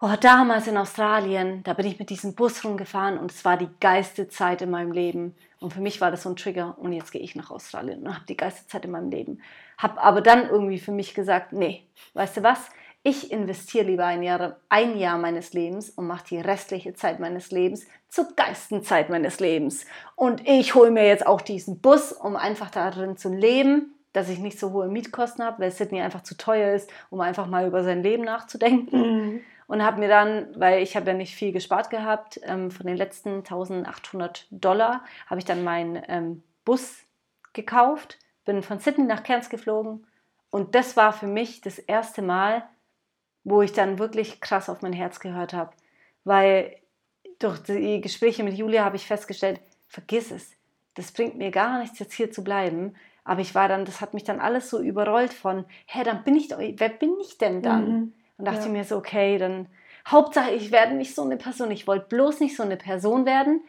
Oh, 0.00 0.14
damals 0.20 0.68
in 0.68 0.76
Australien, 0.76 1.64
da 1.64 1.72
bin 1.72 1.84
ich 1.84 1.98
mit 1.98 2.08
diesem 2.10 2.36
Bus 2.36 2.64
rumgefahren 2.64 3.18
und 3.18 3.32
es 3.32 3.44
war 3.44 3.56
die 3.56 3.68
geilste 3.80 4.28
Zeit 4.28 4.62
in 4.62 4.70
meinem 4.70 4.92
Leben. 4.92 5.34
Und 5.58 5.72
für 5.72 5.80
mich 5.80 6.00
war 6.00 6.12
das 6.12 6.22
so 6.22 6.28
ein 6.28 6.36
Trigger 6.36 6.76
und 6.78 6.92
jetzt 6.92 7.10
gehe 7.10 7.20
ich 7.20 7.34
nach 7.34 7.50
Australien 7.50 8.06
und 8.06 8.14
habe 8.14 8.24
die 8.28 8.36
geilste 8.36 8.68
Zeit 8.68 8.84
in 8.84 8.92
meinem 8.92 9.10
Leben. 9.10 9.42
Habe 9.76 10.00
aber 10.00 10.20
dann 10.20 10.48
irgendwie 10.48 10.78
für 10.78 10.92
mich 10.92 11.14
gesagt, 11.14 11.52
nee, 11.52 11.82
weißt 12.14 12.36
du 12.36 12.42
was? 12.44 12.68
Ich 13.02 13.32
investiere 13.32 13.86
lieber 13.86 14.04
ein 14.04 14.22
Jahr, 14.22 14.58
ein 14.68 14.96
Jahr 14.96 15.18
meines 15.18 15.52
Lebens 15.52 15.90
und 15.90 16.06
mache 16.06 16.26
die 16.28 16.40
restliche 16.40 16.94
Zeit 16.94 17.18
meines 17.18 17.50
Lebens 17.50 17.84
zur 18.08 18.28
geilsten 18.36 18.84
Zeit 18.84 19.10
meines 19.10 19.40
Lebens. 19.40 19.84
Und 20.14 20.46
ich 20.46 20.76
hole 20.76 20.92
mir 20.92 21.08
jetzt 21.08 21.26
auch 21.26 21.40
diesen 21.40 21.80
Bus, 21.80 22.12
um 22.12 22.36
einfach 22.36 22.70
darin 22.70 23.16
zu 23.16 23.30
leben, 23.30 23.94
dass 24.12 24.28
ich 24.28 24.38
nicht 24.38 24.60
so 24.60 24.70
hohe 24.70 24.86
Mietkosten 24.86 25.44
habe, 25.44 25.60
weil 25.60 25.72
Sydney 25.72 26.02
einfach 26.02 26.22
zu 26.22 26.36
teuer 26.36 26.72
ist, 26.72 26.88
um 27.10 27.20
einfach 27.20 27.48
mal 27.48 27.66
über 27.66 27.82
sein 27.82 28.04
Leben 28.04 28.22
nachzudenken. 28.22 29.00
Mhm 29.00 29.40
und 29.68 29.84
habe 29.84 30.00
mir 30.00 30.08
dann, 30.08 30.48
weil 30.58 30.82
ich 30.82 30.96
habe 30.96 31.06
ja 31.06 31.12
nicht 31.12 31.34
viel 31.34 31.52
gespart 31.52 31.90
gehabt, 31.90 32.40
ähm, 32.42 32.72
von 32.72 32.86
den 32.86 32.96
letzten 32.96 33.36
1800 33.36 34.46
Dollar 34.50 35.04
habe 35.26 35.38
ich 35.38 35.44
dann 35.44 35.62
meinen 35.62 36.02
ähm, 36.08 36.42
Bus 36.64 37.04
gekauft, 37.52 38.18
bin 38.44 38.62
von 38.62 38.80
Sydney 38.80 39.04
nach 39.04 39.22
Cairns 39.22 39.50
geflogen 39.50 40.06
und 40.50 40.74
das 40.74 40.96
war 40.96 41.12
für 41.12 41.26
mich 41.26 41.60
das 41.60 41.78
erste 41.78 42.22
Mal, 42.22 42.66
wo 43.44 43.62
ich 43.62 43.72
dann 43.72 43.98
wirklich 43.98 44.40
krass 44.40 44.68
auf 44.68 44.82
mein 44.82 44.94
Herz 44.94 45.20
gehört 45.20 45.52
habe, 45.52 45.72
weil 46.24 46.74
durch 47.38 47.62
die 47.62 48.00
Gespräche 48.00 48.42
mit 48.42 48.54
Julia 48.54 48.84
habe 48.84 48.96
ich 48.96 49.06
festgestellt, 49.06 49.60
vergiss 49.86 50.30
es, 50.30 50.50
das 50.94 51.12
bringt 51.12 51.36
mir 51.36 51.50
gar 51.50 51.78
nichts 51.78 51.98
jetzt 51.98 52.14
hier 52.14 52.32
zu 52.32 52.42
bleiben, 52.42 52.94
aber 53.22 53.42
ich 53.42 53.54
war 53.54 53.68
dann, 53.68 53.84
das 53.84 54.00
hat 54.00 54.14
mich 54.14 54.24
dann 54.24 54.40
alles 54.40 54.70
so 54.70 54.80
überrollt 54.80 55.34
von, 55.34 55.66
hä, 55.86 56.02
dann 56.04 56.24
bin 56.24 56.36
ich 56.36 56.48
wer 56.50 56.88
bin 56.88 57.14
ich 57.20 57.36
denn 57.36 57.60
dann? 57.60 57.90
Mhm. 57.90 58.14
Und 58.38 58.46
dachte 58.46 58.66
ja. 58.66 58.68
mir 58.68 58.84
so, 58.84 58.96
okay, 58.96 59.36
dann 59.36 59.66
Hauptsache, 60.06 60.52
ich 60.52 60.72
werde 60.72 60.94
nicht 60.94 61.14
so 61.14 61.22
eine 61.22 61.36
Person. 61.36 61.70
Ich 61.70 61.86
wollte 61.86 62.06
bloß 62.06 62.40
nicht 62.40 62.56
so 62.56 62.62
eine 62.62 62.76
Person 62.76 63.26
werden, 63.26 63.60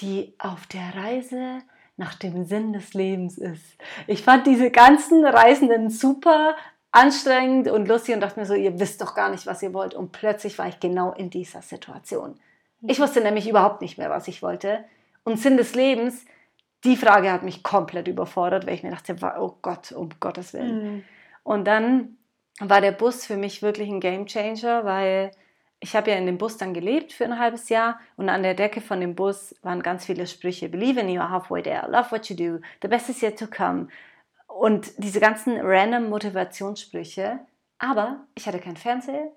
die 0.00 0.34
auf 0.38 0.66
der 0.66 0.94
Reise 0.96 1.60
nach 1.96 2.14
dem 2.14 2.44
Sinn 2.44 2.72
des 2.72 2.94
Lebens 2.94 3.38
ist. 3.38 3.76
Ich 4.06 4.22
fand 4.22 4.46
diese 4.46 4.70
ganzen 4.70 5.24
Reisenden 5.24 5.90
super 5.90 6.56
anstrengend 6.90 7.68
und 7.68 7.86
lustig 7.86 8.14
und 8.14 8.20
dachte 8.20 8.40
mir 8.40 8.46
so, 8.46 8.54
ihr 8.54 8.80
wisst 8.80 9.02
doch 9.02 9.14
gar 9.14 9.30
nicht, 9.30 9.46
was 9.46 9.62
ihr 9.62 9.74
wollt. 9.74 9.94
Und 9.94 10.12
plötzlich 10.12 10.58
war 10.58 10.68
ich 10.68 10.80
genau 10.80 11.12
in 11.12 11.30
dieser 11.30 11.62
Situation. 11.62 12.38
Ich 12.82 13.00
wusste 13.00 13.20
nämlich 13.20 13.48
überhaupt 13.48 13.82
nicht 13.82 13.98
mehr, 13.98 14.10
was 14.10 14.28
ich 14.28 14.42
wollte. 14.42 14.84
Und 15.24 15.38
Sinn 15.38 15.56
des 15.56 15.74
Lebens, 15.74 16.24
die 16.84 16.96
Frage 16.96 17.32
hat 17.32 17.42
mich 17.42 17.62
komplett 17.62 18.06
überfordert, 18.06 18.66
weil 18.66 18.74
ich 18.74 18.84
mir 18.84 18.90
dachte, 18.90 19.16
oh 19.38 19.56
Gott, 19.62 19.92
um 19.92 20.10
Gottes 20.20 20.54
Willen. 20.54 20.82
Mhm. 20.82 21.04
Und 21.42 21.64
dann 21.66 22.17
war 22.60 22.80
der 22.80 22.92
Bus 22.92 23.26
für 23.26 23.36
mich 23.36 23.62
wirklich 23.62 23.88
ein 23.88 24.00
Game 24.00 24.26
Changer, 24.26 24.84
weil 24.84 25.30
ich 25.80 25.94
habe 25.94 26.10
ja 26.10 26.16
in 26.16 26.26
dem 26.26 26.38
Bus 26.38 26.56
dann 26.56 26.74
gelebt 26.74 27.12
für 27.12 27.24
ein 27.24 27.38
halbes 27.38 27.68
Jahr 27.68 28.00
und 28.16 28.28
an 28.28 28.42
der 28.42 28.54
Decke 28.54 28.80
von 28.80 29.00
dem 29.00 29.14
Bus 29.14 29.54
waren 29.62 29.82
ganz 29.82 30.06
viele 30.06 30.26
Sprüche. 30.26 30.68
Believe 30.68 31.00
in 31.00 31.08
you, 31.08 31.20
halfway 31.20 31.62
there, 31.62 31.88
love 31.88 32.10
what 32.10 32.28
you 32.28 32.36
do, 32.36 32.60
the 32.82 32.88
best 32.88 33.08
is 33.08 33.20
yet 33.20 33.38
to 33.38 33.46
come. 33.46 33.88
Und 34.48 34.90
diese 34.96 35.20
ganzen 35.20 35.60
random 35.60 36.08
Motivationssprüche. 36.08 37.38
Aber 37.78 38.24
ich 38.34 38.46
hatte 38.46 38.58
kein 38.58 38.76
Fernseher, 38.76 39.30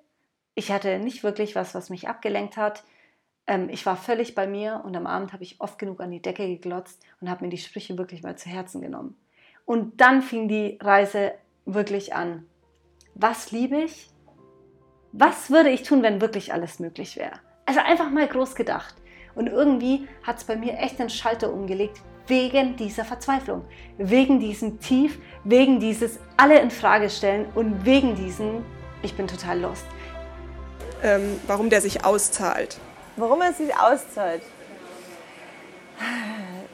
ich 0.55 0.71
hatte 0.71 0.97
nicht 0.97 1.23
wirklich 1.23 1.55
was, 1.55 1.75
was 1.75 1.91
mich 1.91 2.07
abgelenkt 2.07 2.57
hat. 2.57 2.83
Ähm, 3.45 3.69
ich 3.69 3.85
war 3.85 3.95
völlig 3.95 4.33
bei 4.33 4.47
mir 4.47 4.81
und 4.83 4.95
am 4.95 5.05
Abend 5.05 5.33
habe 5.33 5.43
ich 5.43 5.61
oft 5.61 5.77
genug 5.77 5.99
an 6.01 6.09
die 6.09 6.21
Decke 6.21 6.47
geglotzt 6.47 7.03
und 7.19 7.29
habe 7.29 7.45
mir 7.45 7.51
die 7.51 7.57
Sprüche 7.59 7.97
wirklich 7.99 8.23
mal 8.23 8.35
zu 8.35 8.49
Herzen 8.49 8.81
genommen. 8.81 9.15
Und 9.65 10.01
dann 10.01 10.23
fing 10.23 10.47
die 10.47 10.79
Reise 10.81 11.33
wirklich 11.65 12.15
an. 12.15 12.47
Was 13.15 13.51
liebe 13.51 13.83
ich? 13.83 14.11
was 15.11 15.49
würde 15.49 15.69
ich 15.69 15.83
tun, 15.83 16.03
wenn 16.03 16.21
wirklich 16.21 16.53
alles 16.53 16.79
möglich 16.79 17.17
wäre? 17.17 17.33
Also 17.65 17.79
einfach 17.81 18.09
mal 18.09 18.27
groß 18.27 18.55
gedacht. 18.55 18.95
Und 19.35 19.47
irgendwie 19.47 20.07
hat 20.23 20.37
es 20.37 20.43
bei 20.43 20.55
mir 20.55 20.77
echt 20.77 20.99
einen 20.99 21.09
Schalter 21.09 21.51
umgelegt, 21.51 22.01
wegen 22.27 22.75
dieser 22.75 23.05
Verzweiflung, 23.05 23.65
wegen 23.97 24.39
diesem 24.39 24.79
Tief, 24.79 25.19
wegen 25.43 25.79
dieses 25.79 26.19
alle 26.37 26.59
in 26.59 26.71
Frage 26.71 27.09
stellen 27.09 27.45
und 27.55 27.85
wegen 27.85 28.15
diesem, 28.15 28.63
ich 29.01 29.15
bin 29.15 29.27
total 29.27 29.59
lost. 29.59 29.85
Ähm, 31.03 31.39
warum 31.47 31.69
der 31.69 31.81
sich 31.81 32.05
auszahlt. 32.05 32.77
Warum 33.15 33.41
er 33.41 33.53
sich 33.53 33.75
auszahlt? 33.75 34.43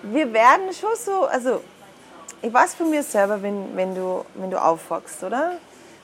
Wir 0.03 0.31
werden 0.33 0.73
schon 0.73 0.95
so, 0.97 1.25
also 1.25 1.61
ich 2.41 2.53
weiß 2.53 2.75
von 2.75 2.89
mir 2.89 3.03
selber, 3.03 3.41
wenn, 3.41 3.75
wenn, 3.75 3.95
du, 3.95 4.25
wenn 4.35 4.51
du 4.51 4.61
aufwachst, 4.61 5.23
oder? 5.23 5.57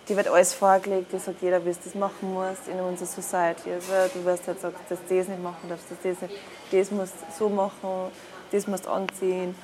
Die 0.10 0.18
wird 0.18 0.28
alles 0.28 0.54
vorgelegt, 0.54 1.14
die 1.14 1.20
sagt 1.20 1.42
jeder, 1.42 1.64
wie 1.66 1.70
es 1.70 1.80
das 1.80 1.96
machen 1.96 2.34
muss 2.34 2.58
in 2.68 2.80
unserer 2.80 3.08
Society. 3.08 3.72
Also 3.72 3.92
du 4.14 4.26
wirst 4.26 4.48
halt 4.48 4.60
sagen, 4.60 4.76
dass 4.90 5.00
du 5.08 5.18
das 5.18 5.28
nicht 5.28 5.42
machen 5.42 5.70
darfst, 5.70 5.90
dass 5.90 5.98
das 6.04 6.22
nicht, 6.22 6.36
das 6.72 6.92
musst 6.92 7.14
so 7.38 7.48
machen, 7.50 8.12
das 8.52 8.68
musst 8.68 8.88
anziehen, 8.88 9.56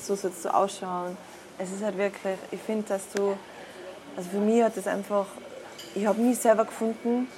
so 0.00 0.14
sollst 0.14 0.44
du 0.44 0.54
ausschauen. 0.54 1.16
Es 1.58 1.70
ist 1.70 1.82
halt 1.82 1.98
wirklich, 1.98 2.38
ich 2.50 2.60
finde, 2.60 2.88
dass 2.88 3.08
du, 3.10 3.36
also 4.16 4.30
für 4.30 4.38
mich 4.38 4.62
hat 4.62 4.76
das 4.76 4.86
einfach, 4.86 5.26
ich 5.94 6.06
habe 6.06 6.20
mich 6.20 6.38
selber 6.38 6.64
gefunden, 6.64 7.28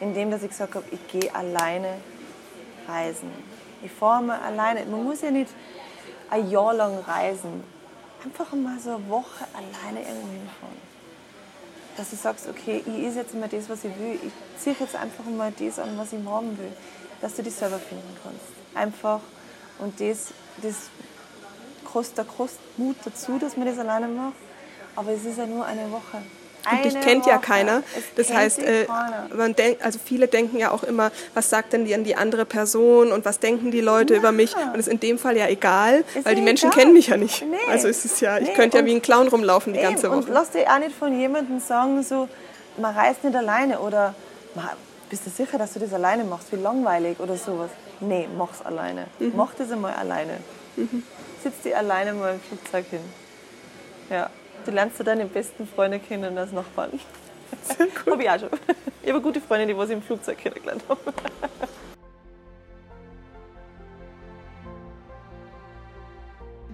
indem 0.00 0.30
dass 0.30 0.42
ich 0.42 0.48
gesagt 0.48 0.74
habe, 0.74 0.86
ich 0.90 1.08
gehe 1.08 1.34
alleine 1.34 1.94
reisen. 2.88 3.30
Ich 3.82 3.92
fahre 3.92 4.22
mal 4.22 4.40
alleine. 4.40 4.84
Man 4.86 5.04
muss 5.04 5.20
ja 5.20 5.30
nicht 5.30 5.50
ein 6.30 6.50
Jahr 6.50 6.72
lang 6.72 6.98
reisen. 7.00 7.62
Einfach 8.24 8.52
mal 8.54 8.78
so 8.80 8.94
eine 8.94 9.08
Woche 9.08 9.44
alleine 9.54 10.00
irgendwo 10.00 10.28
hinfahren 10.28 10.87
dass 11.98 12.10
du 12.10 12.16
sagst, 12.16 12.48
okay, 12.48 12.82
ich 12.86 13.02
ist 13.02 13.16
jetzt 13.16 13.34
mal 13.34 13.48
das, 13.48 13.68
was 13.68 13.84
ich 13.84 13.98
will. 13.98 14.18
Ich 14.22 14.62
ziehe 14.62 14.76
jetzt 14.78 14.94
einfach 14.94 15.24
mal 15.24 15.52
das 15.58 15.80
an, 15.80 15.98
was 15.98 16.12
ich 16.12 16.24
haben 16.24 16.56
will. 16.56 16.72
Dass 17.20 17.34
du 17.34 17.42
dich 17.42 17.54
selber 17.54 17.78
finden 17.78 18.16
kannst. 18.22 18.44
Einfach. 18.72 19.20
Und 19.80 20.00
das, 20.00 20.28
das 20.62 20.90
kostet, 21.84 22.28
kostet 22.28 22.60
Mut 22.78 22.96
dazu, 23.04 23.38
dass 23.38 23.56
man 23.56 23.66
das 23.66 23.78
alleine 23.78 24.06
macht. 24.06 24.36
Aber 24.94 25.10
es 25.10 25.24
ist 25.24 25.38
ja 25.38 25.46
nur 25.46 25.66
eine 25.66 25.90
Woche. 25.90 26.22
Und 26.72 26.84
dich 26.84 27.00
kennt 27.00 27.26
ja 27.26 27.38
keiner. 27.38 27.82
Das 28.16 28.32
heißt, 28.32 28.60
äh, 28.60 28.86
man 29.34 29.54
denkt, 29.54 29.82
also 29.82 29.98
viele 30.02 30.28
denken 30.28 30.58
ja 30.58 30.70
auch 30.70 30.82
immer, 30.82 31.10
was 31.34 31.50
sagt 31.50 31.72
denn 31.72 31.84
die 31.84 31.94
an 31.94 32.04
die 32.04 32.16
andere 32.16 32.44
Person 32.44 33.12
und 33.12 33.24
was 33.24 33.38
denken 33.38 33.70
die 33.70 33.80
Leute 33.80 34.14
ja. 34.14 34.20
über 34.20 34.32
mich? 34.32 34.54
Und 34.56 34.76
das 34.76 34.86
ist 34.86 34.88
in 34.88 35.00
dem 35.00 35.18
Fall 35.18 35.36
ja 35.36 35.48
egal, 35.48 36.04
ist 36.14 36.24
weil 36.24 36.34
die 36.34 36.42
Menschen 36.42 36.70
egal. 36.70 36.82
kennen 36.82 36.92
mich 36.94 37.08
ja 37.08 37.16
nicht. 37.16 37.42
Nee. 37.42 37.56
Also 37.70 37.88
ist 37.88 38.04
es 38.04 38.20
ja, 38.20 38.38
ich 38.38 38.48
nee. 38.48 38.54
könnte 38.54 38.78
ja 38.78 38.84
wie 38.84 38.94
ein 38.94 39.02
Clown 39.02 39.28
rumlaufen 39.28 39.72
die 39.72 39.80
ganze 39.80 40.08
Woche. 40.08 40.18
Und 40.18 40.28
lass 40.28 40.50
dir 40.50 40.66
auch 40.72 40.78
nicht 40.78 40.94
von 40.94 41.18
jemandem 41.18 41.60
sagen, 41.60 42.02
so, 42.02 42.28
man 42.76 42.94
reist 42.94 43.24
nicht 43.24 43.36
alleine 43.36 43.80
oder 43.80 44.14
bist 45.08 45.26
du 45.26 45.30
sicher, 45.30 45.58
dass 45.58 45.72
du 45.72 45.80
das 45.80 45.92
alleine 45.92 46.24
machst? 46.24 46.52
Wie 46.52 46.56
langweilig 46.56 47.18
oder 47.20 47.36
sowas. 47.36 47.70
Nee, 48.00 48.28
mach's 48.36 48.62
alleine. 48.62 49.06
Mhm. 49.18 49.32
Mach 49.36 49.54
das 49.54 49.70
einmal 49.72 49.94
alleine. 49.94 50.38
Mhm. 50.76 51.02
Sitz 51.42 51.62
dir 51.62 51.78
alleine 51.78 52.12
mal 52.12 52.34
im 52.34 52.40
Flugzeug 52.40 52.86
hin. 52.90 53.00
Ja. 54.10 54.30
Du 54.68 54.74
lernst 54.74 55.00
du 55.00 55.02
deine 55.02 55.24
besten 55.24 55.66
Freunde 55.66 55.98
kennen 55.98 56.36
als 56.36 56.52
Nachbarn. 56.52 56.90
Habe 58.06 58.22
ich 58.22 58.28
auch 58.28 58.38
schon. 58.38 58.50
Ich 59.02 59.08
habe 59.08 59.22
gute 59.22 59.40
Freunde, 59.40 59.66
die 59.66 59.74
was 59.74 59.88
ich 59.88 59.94
im 59.94 60.02
Flugzeug 60.02 60.36
kennengelernt 60.36 60.84
habe. 60.86 61.00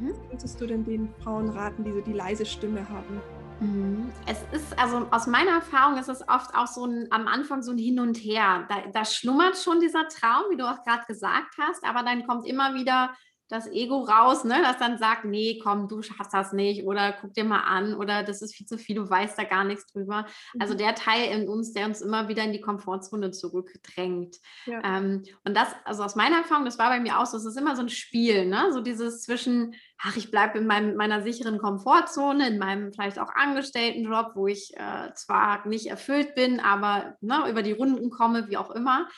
Mhm. 0.00 0.12
Würdest 0.28 0.60
du 0.60 0.66
denn 0.66 0.84
den 0.84 1.14
Frauen 1.22 1.50
raten, 1.50 1.84
die 1.84 1.92
so 1.92 2.00
die 2.00 2.14
leise 2.14 2.44
Stimme 2.44 2.80
haben? 2.88 3.22
Mhm. 3.60 4.10
Es 4.26 4.42
ist, 4.50 4.76
also 4.76 5.06
aus 5.12 5.28
meiner 5.28 5.52
Erfahrung 5.52 5.96
ist 5.96 6.08
es 6.08 6.28
oft 6.28 6.52
auch 6.56 6.66
so 6.66 6.86
ein, 6.86 7.06
am 7.12 7.28
Anfang 7.28 7.62
so 7.62 7.70
ein 7.70 7.78
Hin 7.78 8.00
und 8.00 8.16
Her. 8.16 8.66
Da, 8.68 8.90
da 8.92 9.04
schlummert 9.04 9.56
schon 9.56 9.78
dieser 9.78 10.08
Traum, 10.08 10.50
wie 10.50 10.56
du 10.56 10.68
auch 10.68 10.82
gerade 10.82 11.04
gesagt 11.06 11.54
hast, 11.60 11.84
aber 11.84 12.02
dann 12.02 12.26
kommt 12.26 12.44
immer 12.44 12.74
wieder 12.74 13.14
das 13.54 13.70
Ego 13.70 14.00
raus, 14.00 14.44
ne, 14.44 14.60
das 14.62 14.78
dann 14.78 14.98
sagt, 14.98 15.24
nee, 15.24 15.60
komm, 15.62 15.86
du 15.86 16.02
schaffst 16.02 16.34
das 16.34 16.52
nicht 16.52 16.84
oder 16.84 17.12
guck 17.12 17.32
dir 17.34 17.44
mal 17.44 17.60
an 17.60 17.94
oder 17.94 18.24
das 18.24 18.42
ist 18.42 18.54
viel 18.54 18.66
zu 18.66 18.78
viel, 18.78 18.96
du 18.96 19.08
weißt 19.08 19.38
da 19.38 19.44
gar 19.44 19.62
nichts 19.62 19.86
drüber. 19.86 20.26
Also 20.58 20.74
mhm. 20.74 20.78
der 20.78 20.94
Teil 20.96 21.30
in 21.30 21.48
uns, 21.48 21.72
der 21.72 21.86
uns 21.86 22.00
immer 22.00 22.28
wieder 22.28 22.42
in 22.42 22.52
die 22.52 22.60
Komfortzone 22.60 23.30
zurückdrängt. 23.30 24.36
Ja. 24.66 24.80
Ähm, 24.84 25.22
und 25.44 25.56
das, 25.56 25.68
also 25.84 26.02
aus 26.02 26.16
meiner 26.16 26.38
Erfahrung, 26.38 26.64
das 26.64 26.78
war 26.78 26.90
bei 26.90 26.98
mir 26.98 27.20
auch 27.20 27.26
so, 27.26 27.36
es 27.36 27.46
ist 27.46 27.56
immer 27.56 27.76
so 27.76 27.82
ein 27.82 27.88
Spiel, 27.88 28.46
ne, 28.46 28.72
so 28.72 28.80
dieses 28.80 29.22
zwischen, 29.22 29.74
ach, 30.02 30.16
ich 30.16 30.32
bleibe 30.32 30.58
in 30.58 30.66
meinem, 30.66 30.96
meiner 30.96 31.22
sicheren 31.22 31.58
Komfortzone, 31.58 32.48
in 32.48 32.58
meinem 32.58 32.92
vielleicht 32.92 33.20
auch 33.20 33.30
Angestelltenjob, 33.34 34.32
wo 34.34 34.48
ich 34.48 34.72
äh, 34.76 35.14
zwar 35.14 35.66
nicht 35.68 35.86
erfüllt 35.86 36.34
bin, 36.34 36.58
aber 36.58 37.16
ne, 37.20 37.48
über 37.48 37.62
die 37.62 37.72
Runden 37.72 38.10
komme, 38.10 38.48
wie 38.48 38.56
auch 38.56 38.72
immer 38.72 39.08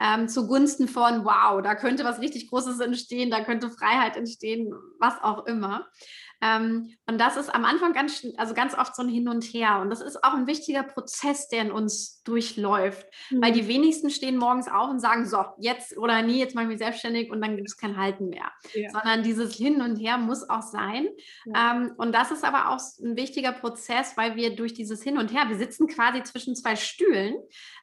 ähm, 0.00 0.28
zugunsten 0.28 0.88
von, 0.88 1.24
wow, 1.24 1.62
da 1.62 1.74
könnte 1.74 2.04
was 2.04 2.20
richtig 2.20 2.48
Großes 2.48 2.80
entstehen, 2.80 3.30
da 3.30 3.44
könnte 3.44 3.70
Freiheit 3.70 4.16
entstehen, 4.16 4.72
was 4.98 5.14
auch 5.22 5.46
immer. 5.46 5.88
Ähm, 6.44 6.94
und 7.06 7.18
das 7.18 7.36
ist 7.36 7.54
am 7.54 7.64
Anfang 7.64 7.94
ganz, 7.94 8.26
also 8.36 8.54
ganz 8.54 8.74
oft 8.74 8.94
so 8.94 9.02
ein 9.02 9.08
Hin 9.08 9.28
und 9.28 9.44
Her. 9.44 9.78
Und 9.80 9.88
das 9.88 10.00
ist 10.02 10.22
auch 10.22 10.34
ein 10.34 10.46
wichtiger 10.46 10.82
Prozess, 10.82 11.48
der 11.48 11.62
in 11.62 11.72
uns 11.72 12.22
durchläuft. 12.22 13.06
Mhm. 13.30 13.42
Weil 13.42 13.52
die 13.52 13.66
wenigsten 13.66 14.10
stehen 14.10 14.36
morgens 14.36 14.68
auf 14.68 14.90
und 14.90 15.00
sagen, 15.00 15.26
so, 15.26 15.42
jetzt 15.58 15.96
oder 15.96 16.20
nie, 16.22 16.38
jetzt 16.38 16.54
mache 16.54 16.64
ich 16.64 16.70
mich 16.70 16.78
selbstständig 16.78 17.30
und 17.30 17.40
dann 17.40 17.56
gibt 17.56 17.68
es 17.68 17.78
kein 17.78 17.96
Halten 17.96 18.28
mehr. 18.28 18.52
Ja. 18.74 18.90
Sondern 18.90 19.22
dieses 19.22 19.54
Hin 19.54 19.80
und 19.80 19.96
Her 19.96 20.18
muss 20.18 20.48
auch 20.48 20.62
sein. 20.62 21.08
Ja. 21.46 21.72
Ähm, 21.72 21.92
und 21.96 22.14
das 22.14 22.30
ist 22.30 22.44
aber 22.44 22.70
auch 22.70 22.80
ein 23.02 23.16
wichtiger 23.16 23.52
Prozess, 23.52 24.16
weil 24.16 24.36
wir 24.36 24.54
durch 24.54 24.74
dieses 24.74 25.02
Hin 25.02 25.16
und 25.16 25.32
Her, 25.32 25.44
wir 25.48 25.56
sitzen 25.56 25.86
quasi 25.86 26.22
zwischen 26.24 26.54
zwei 26.54 26.76
Stühlen. 26.76 27.36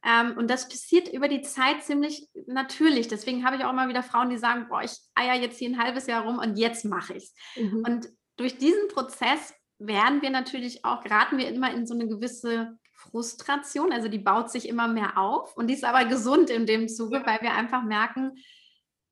Ähm, 0.05 0.37
und 0.37 0.49
das 0.49 0.67
passiert 0.67 1.07
über 1.11 1.27
die 1.27 1.41
Zeit 1.41 1.83
ziemlich 1.83 2.29
natürlich. 2.45 3.07
Deswegen 3.07 3.43
habe 3.43 3.55
ich 3.55 3.63
auch 3.63 3.71
immer 3.71 3.89
wieder 3.89 4.03
Frauen, 4.03 4.29
die 4.29 4.37
sagen, 4.37 4.67
boah, 4.69 4.83
ich 4.83 4.91
eier 5.15 5.35
jetzt 5.35 5.57
hier 5.57 5.69
ein 5.69 5.81
halbes 5.81 6.05
Jahr 6.05 6.25
rum 6.25 6.37
und 6.37 6.57
jetzt 6.57 6.85
mache 6.85 7.13
ich 7.13 7.23
es. 7.23 7.33
Mhm. 7.55 7.83
Und 7.87 8.09
durch 8.41 8.57
diesen 8.57 8.87
Prozess 8.89 9.53
werden 9.77 10.21
wir 10.21 10.29
natürlich 10.29 10.83
auch, 10.83 11.01
geraten 11.03 11.37
wir 11.37 11.47
immer 11.47 11.73
in 11.73 11.85
so 11.85 11.93
eine 11.93 12.07
gewisse 12.07 12.77
Frustration, 12.93 13.91
also 13.91 14.07
die 14.07 14.19
baut 14.19 14.51
sich 14.51 14.67
immer 14.67 14.87
mehr 14.87 15.17
auf 15.17 15.55
und 15.55 15.67
die 15.67 15.73
ist 15.73 15.83
aber 15.83 16.05
gesund 16.05 16.49
in 16.49 16.65
dem 16.65 16.87
Zuge, 16.87 17.23
weil 17.25 17.41
wir 17.41 17.53
einfach 17.53 17.83
merken, 17.83 18.33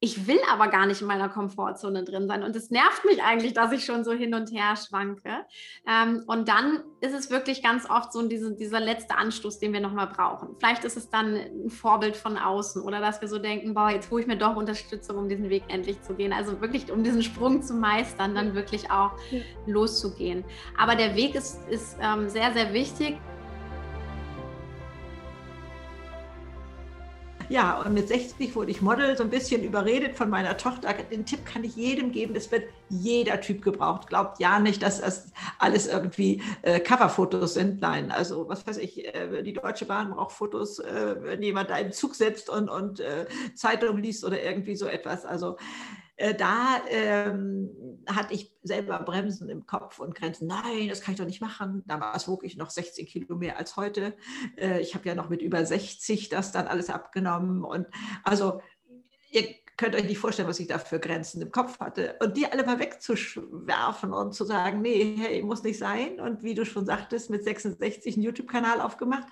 ich 0.01 0.27
will 0.27 0.39
aber 0.49 0.69
gar 0.69 0.85
nicht 0.85 1.01
in 1.01 1.07
meiner 1.07 1.27
Komfortzone 1.27 2.05
drin 2.05 2.27
sein. 2.27 2.43
Und 2.43 2.55
es 2.55 2.71
nervt 2.71 3.03
mich 3.03 3.21
eigentlich, 3.21 3.53
dass 3.53 3.73
ich 3.73 3.83
schon 3.83 4.05
so 4.05 4.13
hin 4.13 4.33
und 4.33 4.49
her 4.49 4.75
schwanke. 4.77 5.29
Ähm, 5.85 6.23
und 6.25 6.47
dann 6.47 6.83
ist 7.01 7.13
es 7.13 7.29
wirklich 7.29 7.61
ganz 7.61 7.89
oft 7.89 8.13
so 8.13 8.25
diese, 8.25 8.55
dieser 8.55 8.79
letzte 8.79 9.17
Anstoß, 9.17 9.59
den 9.59 9.73
wir 9.73 9.81
nochmal 9.81 10.07
brauchen. 10.07 10.55
Vielleicht 10.57 10.85
ist 10.85 10.95
es 10.95 11.09
dann 11.09 11.35
ein 11.35 11.69
Vorbild 11.69 12.15
von 12.15 12.37
außen 12.37 12.81
oder 12.81 13.01
dass 13.01 13.19
wir 13.19 13.27
so 13.27 13.39
denken, 13.39 13.73
boah, 13.73 13.89
jetzt 13.89 14.09
hole 14.09 14.21
ich 14.21 14.27
mir 14.27 14.37
doch 14.37 14.55
Unterstützung, 14.55 15.17
um 15.17 15.27
diesen 15.27 15.49
Weg 15.49 15.63
endlich 15.67 16.01
zu 16.01 16.13
gehen. 16.13 16.31
Also 16.31 16.61
wirklich, 16.61 16.89
um 16.89 17.03
diesen 17.03 17.21
Sprung 17.21 17.61
zu 17.61 17.73
meistern, 17.73 18.35
dann 18.35 18.55
wirklich 18.55 18.89
auch 18.91 19.11
ja. 19.31 19.41
loszugehen. 19.65 20.45
Aber 20.77 20.95
der 20.95 21.15
Weg 21.15 21.35
ist, 21.35 21.67
ist 21.69 21.97
ähm, 22.01 22.29
sehr, 22.29 22.53
sehr 22.53 22.71
wichtig. 22.71 23.17
Ja, 27.49 27.81
und 27.81 27.95
mit 27.95 28.07
60 28.07 28.55
wurde 28.55 28.69
ich 28.69 28.79
Model, 28.81 29.17
so 29.17 29.23
ein 29.23 29.31
bisschen 29.31 29.63
überredet 29.63 30.15
von 30.15 30.29
meiner 30.29 30.55
Tochter. 30.55 30.93
Den 30.93 31.25
Tipp 31.25 31.47
kann 31.47 31.63
ich 31.63 31.75
jedem 31.75 32.11
geben, 32.11 32.35
es 32.35 32.51
wird 32.51 32.65
jeder 32.89 33.41
Typ 33.41 33.63
gebraucht. 33.63 34.07
Glaubt 34.07 34.39
ja 34.39 34.59
nicht, 34.59 34.83
dass 34.83 35.01
das 35.01 35.31
alles 35.57 35.87
irgendwie 35.87 36.43
äh, 36.61 36.79
Coverfotos 36.79 37.55
sind. 37.55 37.81
Nein, 37.81 38.11
also 38.11 38.47
was 38.47 38.67
weiß 38.67 38.77
ich, 38.77 39.03
äh, 39.03 39.41
die 39.41 39.53
Deutsche 39.53 39.85
Bahn 39.85 40.11
braucht 40.11 40.33
Fotos, 40.33 40.77
äh, 40.77 41.15
wenn 41.21 41.41
jemand 41.41 41.71
da 41.71 41.77
im 41.77 41.91
Zug 41.91 42.13
sitzt 42.13 42.51
und, 42.51 42.69
und 42.69 42.99
äh, 42.99 43.25
Zeitung 43.55 43.97
liest 43.97 44.23
oder 44.23 44.39
irgendwie 44.43 44.75
so 44.75 44.85
etwas. 44.85 45.25
Also 45.25 45.57
da 46.37 46.81
ähm, 46.89 47.69
hatte 48.07 48.33
ich 48.33 48.51
selber 48.61 48.99
Bremsen 48.99 49.49
im 49.49 49.65
Kopf 49.65 49.99
und 49.99 50.15
Grenzen. 50.15 50.47
Nein, 50.47 50.89
das 50.89 51.01
kann 51.01 51.13
ich 51.13 51.19
doch 51.19 51.25
nicht 51.25 51.41
machen. 51.41 51.83
Damals 51.87 52.27
wog 52.27 52.43
ich 52.43 52.57
noch 52.57 52.69
16 52.69 53.05
Kilo 53.05 53.37
mehr 53.37 53.57
als 53.57 53.77
heute. 53.77 54.15
Äh, 54.57 54.81
ich 54.81 54.95
habe 54.95 55.07
ja 55.07 55.15
noch 55.15 55.29
mit 55.29 55.41
über 55.41 55.65
60 55.65 56.29
das 56.29 56.51
dann 56.51 56.67
alles 56.67 56.89
abgenommen. 56.89 57.63
Und 57.63 57.87
also 58.23 58.61
ihr 59.31 59.43
könnt 59.77 59.95
euch 59.95 60.03
nicht 60.03 60.17
vorstellen, 60.17 60.49
was 60.49 60.59
ich 60.59 60.67
da 60.67 60.77
für 60.77 60.99
Grenzen 60.99 61.41
im 61.41 61.53
Kopf 61.53 61.79
hatte. 61.79 62.17
Und 62.19 62.35
die 62.35 62.45
alle 62.45 62.65
mal 62.65 62.79
wegzuwerfen 62.79 64.11
und 64.11 64.33
zu 64.33 64.43
sagen, 64.43 64.81
nee, 64.81 65.15
hey, 65.17 65.41
muss 65.41 65.63
nicht 65.63 65.79
sein. 65.79 66.19
Und 66.19 66.43
wie 66.43 66.53
du 66.53 66.65
schon 66.65 66.85
sagtest, 66.85 67.29
mit 67.29 67.45
66 67.45 68.15
einen 68.15 68.23
YouTube-Kanal 68.23 68.81
aufgemacht. 68.81 69.27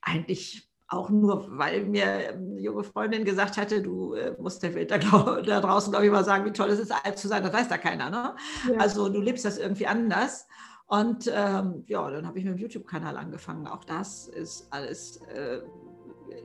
Eigentlich 0.00 0.69
auch 0.90 1.08
nur, 1.08 1.46
weil 1.56 1.84
mir 1.84 2.04
eine 2.04 2.60
junge 2.60 2.82
Freundin 2.82 3.24
gesagt 3.24 3.56
hatte, 3.56 3.80
du 3.80 4.14
äh, 4.14 4.34
musst 4.38 4.62
der 4.62 4.74
Welt 4.74 4.90
da, 4.90 4.98
glaub, 4.98 5.42
da 5.46 5.60
draußen, 5.60 5.92
glaube 5.92 6.06
ich, 6.06 6.12
mal 6.12 6.24
sagen, 6.24 6.44
wie 6.44 6.52
toll 6.52 6.68
es 6.68 6.80
ist, 6.80 6.92
alt 6.92 7.16
zu 7.16 7.28
sein. 7.28 7.44
Das 7.44 7.52
weiß 7.52 7.68
da 7.68 7.78
keiner. 7.78 8.10
Ne? 8.10 8.34
Ja. 8.72 8.78
Also 8.78 9.08
du 9.08 9.20
lebst 9.20 9.44
das 9.44 9.56
irgendwie 9.56 9.86
anders. 9.86 10.46
Und 10.88 11.30
ähm, 11.32 11.84
ja, 11.86 12.10
dann 12.10 12.26
habe 12.26 12.40
ich 12.40 12.44
mit 12.44 12.54
dem 12.54 12.58
YouTube-Kanal 12.58 13.16
angefangen. 13.16 13.68
Auch 13.68 13.84
das 13.84 14.26
ist 14.26 14.66
alles, 14.72 15.18
äh, 15.32 15.60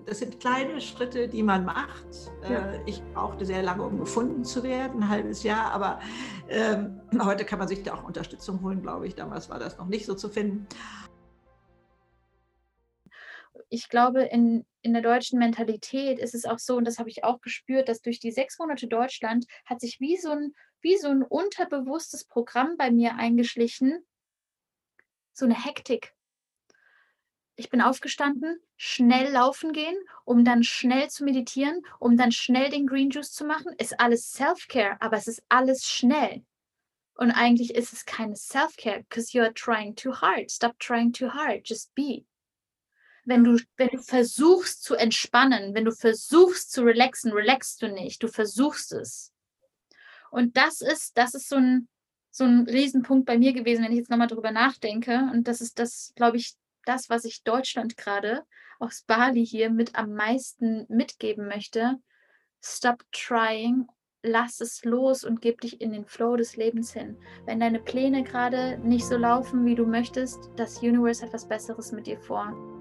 das 0.05 0.19
sind 0.19 0.39
kleine 0.39 0.79
Schritte, 0.79 1.27
die 1.27 1.41
man 1.41 1.65
macht. 1.65 2.05
Äh, 2.43 2.53
ja. 2.53 2.71
Äh, 2.73 2.81
ich 2.85 3.01
brauchte 3.15 3.45
sehr 3.45 3.63
lange, 3.63 3.81
um 3.81 3.97
gefunden 3.97 4.43
zu 4.43 4.61
werden, 4.61 5.01
ein 5.01 5.09
halbes 5.09 5.41
Jahr. 5.41 5.71
Aber 5.71 5.99
ähm, 6.49 7.01
heute 7.19 7.45
kann 7.45 7.57
man 7.57 7.67
sich 7.67 7.81
da 7.81 7.95
auch 7.95 8.03
Unterstützung 8.03 8.61
holen, 8.61 8.83
glaube 8.83 9.07
ich. 9.07 9.15
Damals 9.15 9.49
war 9.49 9.57
das 9.57 9.79
noch 9.79 9.87
nicht 9.87 10.05
so 10.05 10.13
zu 10.13 10.29
finden 10.29 10.67
ich 13.69 13.89
glaube, 13.89 14.23
in, 14.23 14.65
in 14.81 14.93
der 14.93 15.01
deutschen 15.01 15.39
Mentalität 15.39 16.19
ist 16.19 16.35
es 16.35 16.45
auch 16.45 16.59
so, 16.59 16.75
und 16.77 16.85
das 16.85 16.99
habe 16.99 17.09
ich 17.09 17.23
auch 17.23 17.41
gespürt, 17.41 17.89
dass 17.89 18.01
durch 18.01 18.19
die 18.19 18.31
sechs 18.31 18.59
Monate 18.59 18.87
Deutschland 18.87 19.45
hat 19.65 19.81
sich 19.81 19.99
wie 19.99 20.17
so 20.17 20.31
ein, 20.31 20.53
wie 20.81 20.97
so 20.97 21.09
ein 21.09 21.23
unterbewusstes 21.23 22.25
Programm 22.25 22.77
bei 22.77 22.91
mir 22.91 23.15
eingeschlichen, 23.15 24.05
so 25.33 25.45
eine 25.45 25.65
Hektik. 25.65 26.13
Ich 27.57 27.69
bin 27.69 27.81
aufgestanden, 27.81 28.59
schnell 28.75 29.31
laufen 29.31 29.71
gehen, 29.71 29.95
um 30.25 30.43
dann 30.43 30.63
schnell 30.63 31.09
zu 31.09 31.23
meditieren, 31.23 31.81
um 31.99 32.17
dann 32.17 32.33
schnell 32.33 32.69
den 32.69 32.85
Green 32.85 33.09
Juice 33.09 33.31
zu 33.31 33.45
machen. 33.45 33.73
Ist 33.77 33.99
alles 33.99 34.31
Self-Care, 34.31 34.97
aber 34.99 35.15
es 35.15 35.27
ist 35.27 35.41
alles 35.47 35.85
schnell. 35.85 36.43
Und 37.17 37.31
eigentlich 37.31 37.73
ist 37.73 37.93
es 37.93 38.05
keine 38.05 38.35
Self-Care, 38.35 39.03
because 39.03 39.35
you 39.35 39.41
are 39.41 39.53
trying 39.53 39.95
too 39.95 40.13
hard. 40.13 40.51
Stop 40.51 40.77
trying 40.79 41.13
too 41.13 41.29
hard. 41.29 41.61
Just 41.63 41.95
be 41.95 42.25
wenn 43.25 43.43
du, 43.43 43.59
wenn 43.77 43.89
du 43.89 43.97
versuchst 43.97 44.83
zu 44.83 44.95
entspannen, 44.95 45.73
wenn 45.73 45.85
du 45.85 45.91
versuchst 45.91 46.71
zu 46.71 46.83
relaxen, 46.83 47.33
relaxst 47.33 47.81
du 47.81 47.87
nicht, 47.87 48.23
du 48.23 48.27
versuchst 48.27 48.93
es. 48.93 49.33
Und 50.31 50.57
das 50.57 50.81
ist, 50.81 51.17
das 51.17 51.33
ist 51.33 51.49
so 51.49 51.55
ein, 51.55 51.87
so 52.29 52.43
ein 52.43 52.67
Riesenpunkt 52.67 53.25
bei 53.25 53.37
mir 53.37 53.53
gewesen, 53.53 53.83
wenn 53.83 53.91
ich 53.91 53.99
jetzt 53.99 54.09
nochmal 54.09 54.27
drüber 54.27 54.51
nachdenke. 54.51 55.29
Und 55.33 55.47
das 55.47 55.61
ist 55.61 55.79
das, 55.79 56.13
glaube 56.15 56.37
ich, 56.37 56.55
das, 56.85 57.09
was 57.09 57.25
ich 57.25 57.43
Deutschland 57.43 57.97
gerade 57.97 58.43
aus 58.79 59.03
Bali 59.03 59.45
hier 59.45 59.69
mit 59.69 59.95
am 59.95 60.13
meisten 60.13 60.85
mitgeben 60.89 61.47
möchte. 61.47 61.95
Stop 62.61 63.03
trying, 63.11 63.87
lass 64.21 64.59
es 64.59 64.83
los 64.83 65.23
und 65.23 65.41
gib 65.41 65.61
dich 65.61 65.81
in 65.81 65.93
den 65.93 66.05
Flow 66.05 66.35
des 66.35 66.57
Lebens 66.57 66.93
hin. 66.93 67.17
Wenn 67.45 67.59
deine 67.59 67.79
Pläne 67.79 68.23
gerade 68.23 68.77
nicht 68.79 69.05
so 69.05 69.17
laufen, 69.17 69.65
wie 69.65 69.75
du 69.75 69.85
möchtest, 69.85 70.49
das 70.57 70.79
Universe 70.81 71.23
hat 71.23 71.33
was 71.33 71.47
Besseres 71.47 71.91
mit 71.91 72.07
dir 72.07 72.19
vor. 72.19 72.74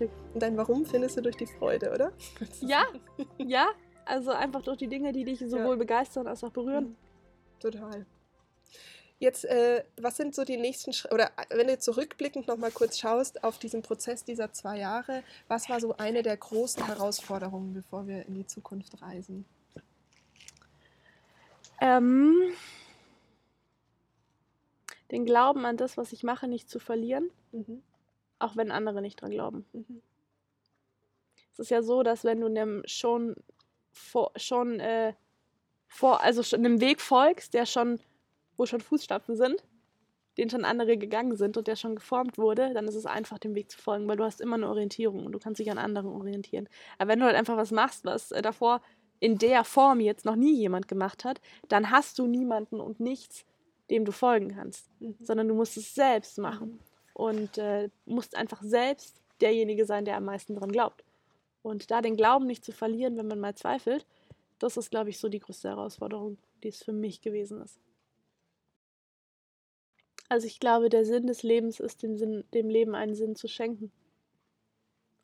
Und 0.00 0.42
dein 0.42 0.56
Warum 0.56 0.84
findest 0.84 1.16
du 1.16 1.22
durch 1.22 1.36
die 1.36 1.46
Freude, 1.46 1.92
oder? 1.92 2.12
Ja, 2.60 2.84
ja. 3.38 3.68
Also 4.04 4.32
einfach 4.32 4.62
durch 4.62 4.78
die 4.78 4.88
Dinge, 4.88 5.12
die 5.12 5.24
dich 5.24 5.38
sowohl 5.38 5.74
ja. 5.74 5.76
begeistern 5.76 6.26
als 6.26 6.42
auch 6.42 6.50
berühren. 6.50 6.84
Mhm. 6.84 6.96
Total. 7.60 8.06
Jetzt, 9.20 9.44
äh, 9.44 9.84
was 10.00 10.16
sind 10.16 10.34
so 10.34 10.44
die 10.44 10.56
nächsten 10.56 10.92
Schritte, 10.92 11.14
oder 11.14 11.26
äh, 11.36 11.56
wenn 11.56 11.68
du 11.68 11.78
zurückblickend 11.78 12.48
nochmal 12.48 12.72
kurz 12.72 12.98
schaust 12.98 13.44
auf 13.44 13.58
diesen 13.58 13.82
Prozess 13.82 14.24
dieser 14.24 14.52
zwei 14.52 14.78
Jahre, 14.78 15.22
was 15.46 15.68
war 15.68 15.78
so 15.78 15.96
eine 15.96 16.24
der 16.24 16.36
großen 16.36 16.84
Herausforderungen, 16.84 17.72
bevor 17.72 18.08
wir 18.08 18.26
in 18.26 18.34
die 18.34 18.46
Zukunft 18.46 19.00
reisen? 19.00 19.44
Ähm, 21.80 22.34
den 25.12 25.24
Glauben 25.24 25.64
an 25.64 25.76
das, 25.76 25.96
was 25.96 26.12
ich 26.12 26.24
mache, 26.24 26.48
nicht 26.48 26.68
zu 26.68 26.80
verlieren. 26.80 27.30
Mhm 27.52 27.82
auch 28.42 28.56
wenn 28.56 28.70
andere 28.70 29.02
nicht 29.02 29.20
dran 29.20 29.30
glauben. 29.30 29.64
Mhm. 29.72 30.02
Es 31.52 31.58
ist 31.58 31.70
ja 31.70 31.82
so, 31.82 32.02
dass 32.02 32.24
wenn 32.24 32.40
du 32.40 32.46
einem 32.46 32.82
schon 32.86 33.36
vor, 33.92 34.32
schon 34.36 34.80
äh, 34.80 35.12
vor, 35.86 36.22
also 36.22 36.42
schon 36.42 36.60
einem 36.60 36.80
Weg 36.80 37.00
folgst, 37.00 37.54
der 37.54 37.66
schon, 37.66 38.00
wo 38.56 38.64
schon 38.64 38.80
Fußstapfen 38.80 39.36
sind, 39.36 39.62
den 40.38 40.48
schon 40.48 40.64
andere 40.64 40.96
gegangen 40.96 41.36
sind 41.36 41.56
und 41.58 41.66
der 41.66 41.76
schon 41.76 41.96
geformt 41.96 42.38
wurde, 42.38 42.72
dann 42.72 42.88
ist 42.88 42.94
es 42.94 43.04
einfach, 43.04 43.38
dem 43.38 43.54
Weg 43.54 43.70
zu 43.70 43.78
folgen, 43.78 44.08
weil 44.08 44.16
du 44.16 44.24
hast 44.24 44.40
immer 44.40 44.56
eine 44.56 44.68
Orientierung 44.68 45.26
und 45.26 45.32
du 45.32 45.38
kannst 45.38 45.60
dich 45.60 45.70
an 45.70 45.78
anderen 45.78 46.08
orientieren. 46.08 46.68
Aber 46.98 47.10
wenn 47.10 47.18
du 47.18 47.26
halt 47.26 47.36
einfach 47.36 47.56
was 47.56 47.70
machst, 47.70 48.04
was 48.04 48.32
äh, 48.32 48.40
davor 48.40 48.80
in 49.20 49.38
der 49.38 49.64
Form 49.64 50.00
jetzt 50.00 50.24
noch 50.24 50.36
nie 50.36 50.56
jemand 50.56 50.88
gemacht 50.88 51.24
hat, 51.24 51.40
dann 51.68 51.90
hast 51.90 52.18
du 52.18 52.26
niemanden 52.26 52.80
und 52.80 52.98
nichts, 52.98 53.44
dem 53.90 54.04
du 54.04 54.12
folgen 54.12 54.54
kannst, 54.54 54.88
mhm. 55.00 55.16
sondern 55.20 55.48
du 55.48 55.54
musst 55.54 55.76
es 55.76 55.94
selbst 55.94 56.38
machen. 56.38 56.80
Und 57.14 57.58
äh, 57.58 57.90
musst 58.06 58.36
einfach 58.36 58.62
selbst 58.62 59.20
derjenige 59.40 59.84
sein, 59.84 60.04
der 60.04 60.16
am 60.16 60.24
meisten 60.24 60.54
dran 60.54 60.72
glaubt. 60.72 61.04
Und 61.62 61.90
da 61.90 62.00
den 62.00 62.16
Glauben 62.16 62.46
nicht 62.46 62.64
zu 62.64 62.72
verlieren, 62.72 63.16
wenn 63.16 63.28
man 63.28 63.40
mal 63.40 63.54
zweifelt, 63.54 64.06
das 64.58 64.76
ist, 64.76 64.90
glaube 64.90 65.10
ich, 65.10 65.18
so 65.18 65.28
die 65.28 65.40
größte 65.40 65.68
Herausforderung, 65.68 66.38
die 66.62 66.68
es 66.68 66.82
für 66.82 66.92
mich 66.92 67.20
gewesen 67.20 67.60
ist. 67.62 67.78
Also 70.28 70.46
ich 70.46 70.60
glaube, 70.60 70.88
der 70.88 71.04
Sinn 71.04 71.26
des 71.26 71.42
Lebens 71.42 71.78
ist, 71.78 72.02
dem, 72.02 72.16
Sinn, 72.16 72.44
dem 72.54 72.68
Leben 72.68 72.94
einen 72.94 73.14
Sinn 73.14 73.36
zu 73.36 73.48
schenken. 73.48 73.92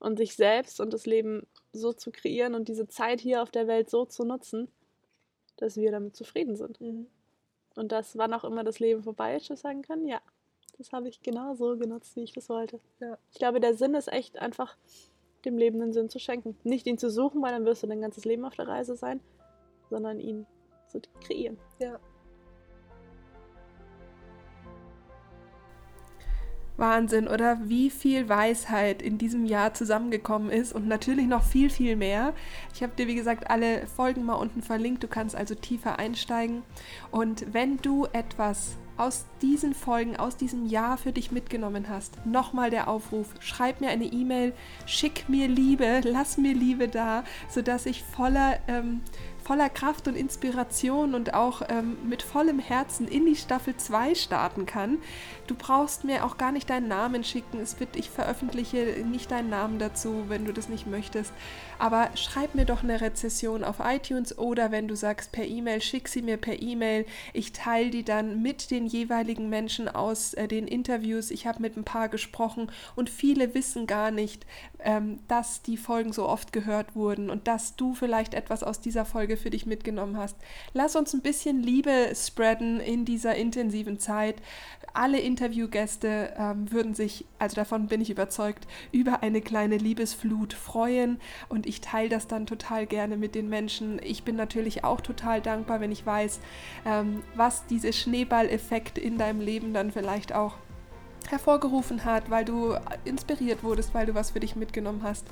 Und 0.00 0.18
sich 0.18 0.34
selbst 0.34 0.80
und 0.80 0.92
das 0.92 1.06
Leben 1.06 1.46
so 1.72 1.92
zu 1.92 2.12
kreieren 2.12 2.54
und 2.54 2.68
diese 2.68 2.86
Zeit 2.88 3.20
hier 3.20 3.42
auf 3.42 3.50
der 3.50 3.66
Welt 3.66 3.90
so 3.90 4.04
zu 4.04 4.24
nutzen, 4.24 4.68
dass 5.56 5.76
wir 5.76 5.90
damit 5.90 6.14
zufrieden 6.14 6.56
sind. 6.56 6.80
Mhm. 6.80 7.06
Und 7.74 7.90
dass, 7.90 8.16
wann 8.16 8.34
auch 8.34 8.44
immer 8.44 8.64
das 8.64 8.80
Leben 8.80 9.02
vorbei 9.02 9.36
ist, 9.36 9.50
ich 9.50 9.58
sagen 9.58 9.82
kann, 9.82 10.06
ja, 10.06 10.20
das 10.78 10.92
habe 10.92 11.08
ich 11.08 11.20
genau 11.22 11.54
so 11.54 11.76
genutzt, 11.76 12.14
wie 12.16 12.22
ich 12.22 12.32
das 12.32 12.48
wollte. 12.48 12.80
Ja. 13.00 13.18
Ich 13.32 13.38
glaube, 13.38 13.60
der 13.60 13.74
Sinn 13.74 13.94
ist 13.94 14.10
echt 14.10 14.38
einfach, 14.38 14.76
dem 15.44 15.58
Leben 15.58 15.82
einen 15.82 15.92
Sinn 15.92 16.08
zu 16.08 16.18
schenken. 16.18 16.56
Nicht 16.64 16.86
ihn 16.86 16.98
zu 16.98 17.10
suchen, 17.10 17.42
weil 17.42 17.52
dann 17.52 17.64
wirst 17.64 17.82
du 17.82 17.86
dein 17.88 18.00
ganzes 18.00 18.24
Leben 18.24 18.44
auf 18.44 18.54
der 18.54 18.68
Reise 18.68 18.96
sein, 18.96 19.20
sondern 19.90 20.20
ihn 20.20 20.46
zu 20.86 21.00
kreieren. 21.20 21.58
Ja. 21.80 21.98
Wahnsinn, 26.76 27.26
oder 27.26 27.58
wie 27.64 27.90
viel 27.90 28.28
Weisheit 28.28 29.02
in 29.02 29.18
diesem 29.18 29.44
Jahr 29.46 29.74
zusammengekommen 29.74 30.48
ist 30.48 30.72
und 30.72 30.86
natürlich 30.86 31.26
noch 31.26 31.42
viel, 31.42 31.70
viel 31.70 31.96
mehr. 31.96 32.34
Ich 32.72 32.84
habe 32.84 32.92
dir, 32.94 33.08
wie 33.08 33.16
gesagt, 33.16 33.50
alle 33.50 33.88
Folgen 33.88 34.24
mal 34.24 34.34
unten 34.34 34.62
verlinkt. 34.62 35.02
Du 35.02 35.08
kannst 35.08 35.34
also 35.34 35.56
tiefer 35.56 35.98
einsteigen. 35.98 36.62
Und 37.10 37.52
wenn 37.52 37.78
du 37.78 38.06
etwas 38.12 38.76
aus 38.98 39.24
diesen 39.42 39.74
Folgen, 39.74 40.16
aus 40.16 40.36
diesem 40.36 40.66
Jahr 40.66 40.98
für 40.98 41.12
dich 41.12 41.30
mitgenommen 41.32 41.88
hast, 41.88 42.24
nochmal 42.26 42.70
der 42.70 42.88
Aufruf, 42.88 43.34
schreib 43.40 43.80
mir 43.80 43.90
eine 43.90 44.04
E-Mail, 44.04 44.52
schick 44.86 45.28
mir 45.28 45.48
Liebe, 45.48 46.00
lass 46.04 46.36
mir 46.36 46.54
Liebe 46.54 46.88
da, 46.88 47.24
sodass 47.48 47.86
ich 47.86 48.02
voller 48.02 48.58
ähm, 48.68 49.00
voller 49.48 49.70
Kraft 49.70 50.06
und 50.08 50.14
Inspiration 50.14 51.14
und 51.14 51.32
auch 51.32 51.62
ähm, 51.70 51.96
mit 52.06 52.22
vollem 52.22 52.58
Herzen 52.58 53.08
in 53.08 53.24
die 53.24 53.34
Staffel 53.34 53.74
2 53.74 54.14
starten 54.14 54.66
kann. 54.66 54.98
Du 55.46 55.54
brauchst 55.54 56.04
mir 56.04 56.26
auch 56.26 56.36
gar 56.36 56.52
nicht 56.52 56.68
deinen 56.68 56.86
Namen 56.86 57.24
schicken. 57.24 57.58
Es 57.58 57.80
wird, 57.80 57.96
ich 57.96 58.10
veröffentliche 58.10 59.02
nicht 59.10 59.30
deinen 59.30 59.48
Namen 59.48 59.78
dazu, 59.78 60.24
wenn 60.28 60.44
du 60.44 60.52
das 60.52 60.68
nicht 60.68 60.86
möchtest. 60.86 61.32
Aber 61.78 62.10
schreib 62.14 62.54
mir 62.54 62.66
doch 62.66 62.82
eine 62.82 63.00
Rezession 63.00 63.64
auf 63.64 63.76
iTunes 63.82 64.36
oder 64.36 64.70
wenn 64.70 64.86
du 64.86 64.94
sagst 64.94 65.32
per 65.32 65.46
E-Mail, 65.46 65.80
schick 65.80 66.08
sie 66.08 66.20
mir 66.20 66.36
per 66.36 66.60
E-Mail. 66.60 67.06
Ich 67.32 67.52
teile 67.54 67.88
die 67.88 68.04
dann 68.04 68.42
mit 68.42 68.70
den 68.70 68.84
jeweiligen 68.84 69.48
Menschen 69.48 69.88
aus 69.88 70.34
äh, 70.34 70.46
den 70.46 70.68
Interviews. 70.68 71.30
Ich 71.30 71.46
habe 71.46 71.62
mit 71.62 71.74
ein 71.74 71.84
paar 71.84 72.10
gesprochen 72.10 72.70
und 72.96 73.08
viele 73.08 73.54
wissen 73.54 73.86
gar 73.86 74.10
nicht, 74.10 74.44
ähm, 74.80 75.18
dass 75.28 75.62
die 75.62 75.76
Folgen 75.76 76.12
so 76.12 76.28
oft 76.28 76.52
gehört 76.52 76.94
wurden 76.94 77.30
und 77.30 77.48
dass 77.48 77.76
du 77.76 77.94
vielleicht 77.94 78.34
etwas 78.34 78.62
aus 78.62 78.80
dieser 78.80 79.04
Folge 79.04 79.36
für 79.36 79.50
dich 79.50 79.66
mitgenommen 79.66 80.16
hast. 80.16 80.36
Lass 80.72 80.96
uns 80.96 81.12
ein 81.14 81.20
bisschen 81.20 81.62
Liebe 81.62 82.12
spreaden 82.14 82.80
in 82.80 83.04
dieser 83.04 83.34
intensiven 83.34 83.98
Zeit. 83.98 84.36
Alle 84.94 85.20
Interviewgäste 85.20 86.34
ähm, 86.36 86.70
würden 86.70 86.94
sich, 86.94 87.24
also 87.38 87.56
davon 87.56 87.86
bin 87.86 88.00
ich 88.00 88.10
überzeugt, 88.10 88.66
über 88.92 89.22
eine 89.22 89.40
kleine 89.40 89.76
Liebesflut 89.76 90.52
freuen 90.52 91.20
und 91.48 91.66
ich 91.66 91.80
teile 91.80 92.08
das 92.08 92.26
dann 92.26 92.46
total 92.46 92.86
gerne 92.86 93.16
mit 93.16 93.34
den 93.34 93.48
Menschen. 93.48 94.00
Ich 94.02 94.22
bin 94.22 94.36
natürlich 94.36 94.84
auch 94.84 95.00
total 95.00 95.40
dankbar, 95.40 95.80
wenn 95.80 95.92
ich 95.92 96.06
weiß, 96.06 96.40
ähm, 96.86 97.22
was 97.34 97.66
diese 97.66 97.92
Schneeballeffekt 97.92 98.98
in 98.98 99.18
deinem 99.18 99.40
Leben 99.40 99.72
dann 99.74 99.90
vielleicht 99.90 100.34
auch 100.34 100.54
hervorgerufen 101.30 102.04
hat, 102.04 102.30
weil 102.30 102.44
du 102.44 102.76
inspiriert 103.04 103.62
wurdest, 103.62 103.94
weil 103.94 104.06
du 104.06 104.14
was 104.14 104.30
für 104.30 104.40
dich 104.40 104.56
mitgenommen 104.56 105.02
hast. 105.02 105.26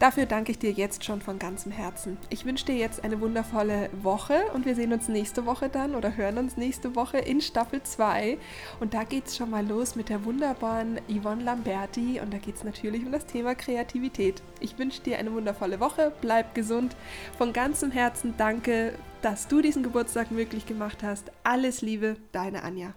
Dafür 0.00 0.24
danke 0.24 0.50
ich 0.50 0.58
dir 0.58 0.72
jetzt 0.72 1.04
schon 1.04 1.20
von 1.20 1.38
ganzem 1.38 1.72
Herzen. 1.72 2.16
Ich 2.30 2.46
wünsche 2.46 2.64
dir 2.64 2.74
jetzt 2.74 3.04
eine 3.04 3.20
wundervolle 3.20 3.90
Woche 4.00 4.44
und 4.54 4.64
wir 4.64 4.74
sehen 4.74 4.94
uns 4.94 5.08
nächste 5.08 5.44
Woche 5.44 5.68
dann 5.68 5.94
oder 5.94 6.16
hören 6.16 6.38
uns 6.38 6.56
nächste 6.56 6.96
Woche 6.96 7.18
in 7.18 7.42
Staffel 7.42 7.82
2. 7.82 8.38
Und 8.80 8.94
da 8.94 9.04
geht 9.04 9.26
es 9.26 9.36
schon 9.36 9.50
mal 9.50 9.66
los 9.66 9.96
mit 9.96 10.08
der 10.08 10.24
wunderbaren 10.24 10.98
Yvonne 11.06 11.44
Lamberti 11.44 12.18
und 12.18 12.32
da 12.32 12.38
geht 12.38 12.56
es 12.56 12.64
natürlich 12.64 13.04
um 13.04 13.12
das 13.12 13.26
Thema 13.26 13.54
Kreativität. 13.54 14.42
Ich 14.60 14.78
wünsche 14.78 15.02
dir 15.02 15.18
eine 15.18 15.34
wundervolle 15.34 15.80
Woche, 15.80 16.14
bleib 16.22 16.54
gesund. 16.54 16.96
Von 17.36 17.52
ganzem 17.52 17.90
Herzen 17.90 18.32
danke, 18.38 18.94
dass 19.20 19.48
du 19.48 19.60
diesen 19.60 19.82
Geburtstag 19.82 20.30
möglich 20.30 20.64
gemacht 20.64 21.02
hast. 21.02 21.30
Alles 21.44 21.82
Liebe, 21.82 22.16
deine 22.32 22.62
Anja. 22.62 22.94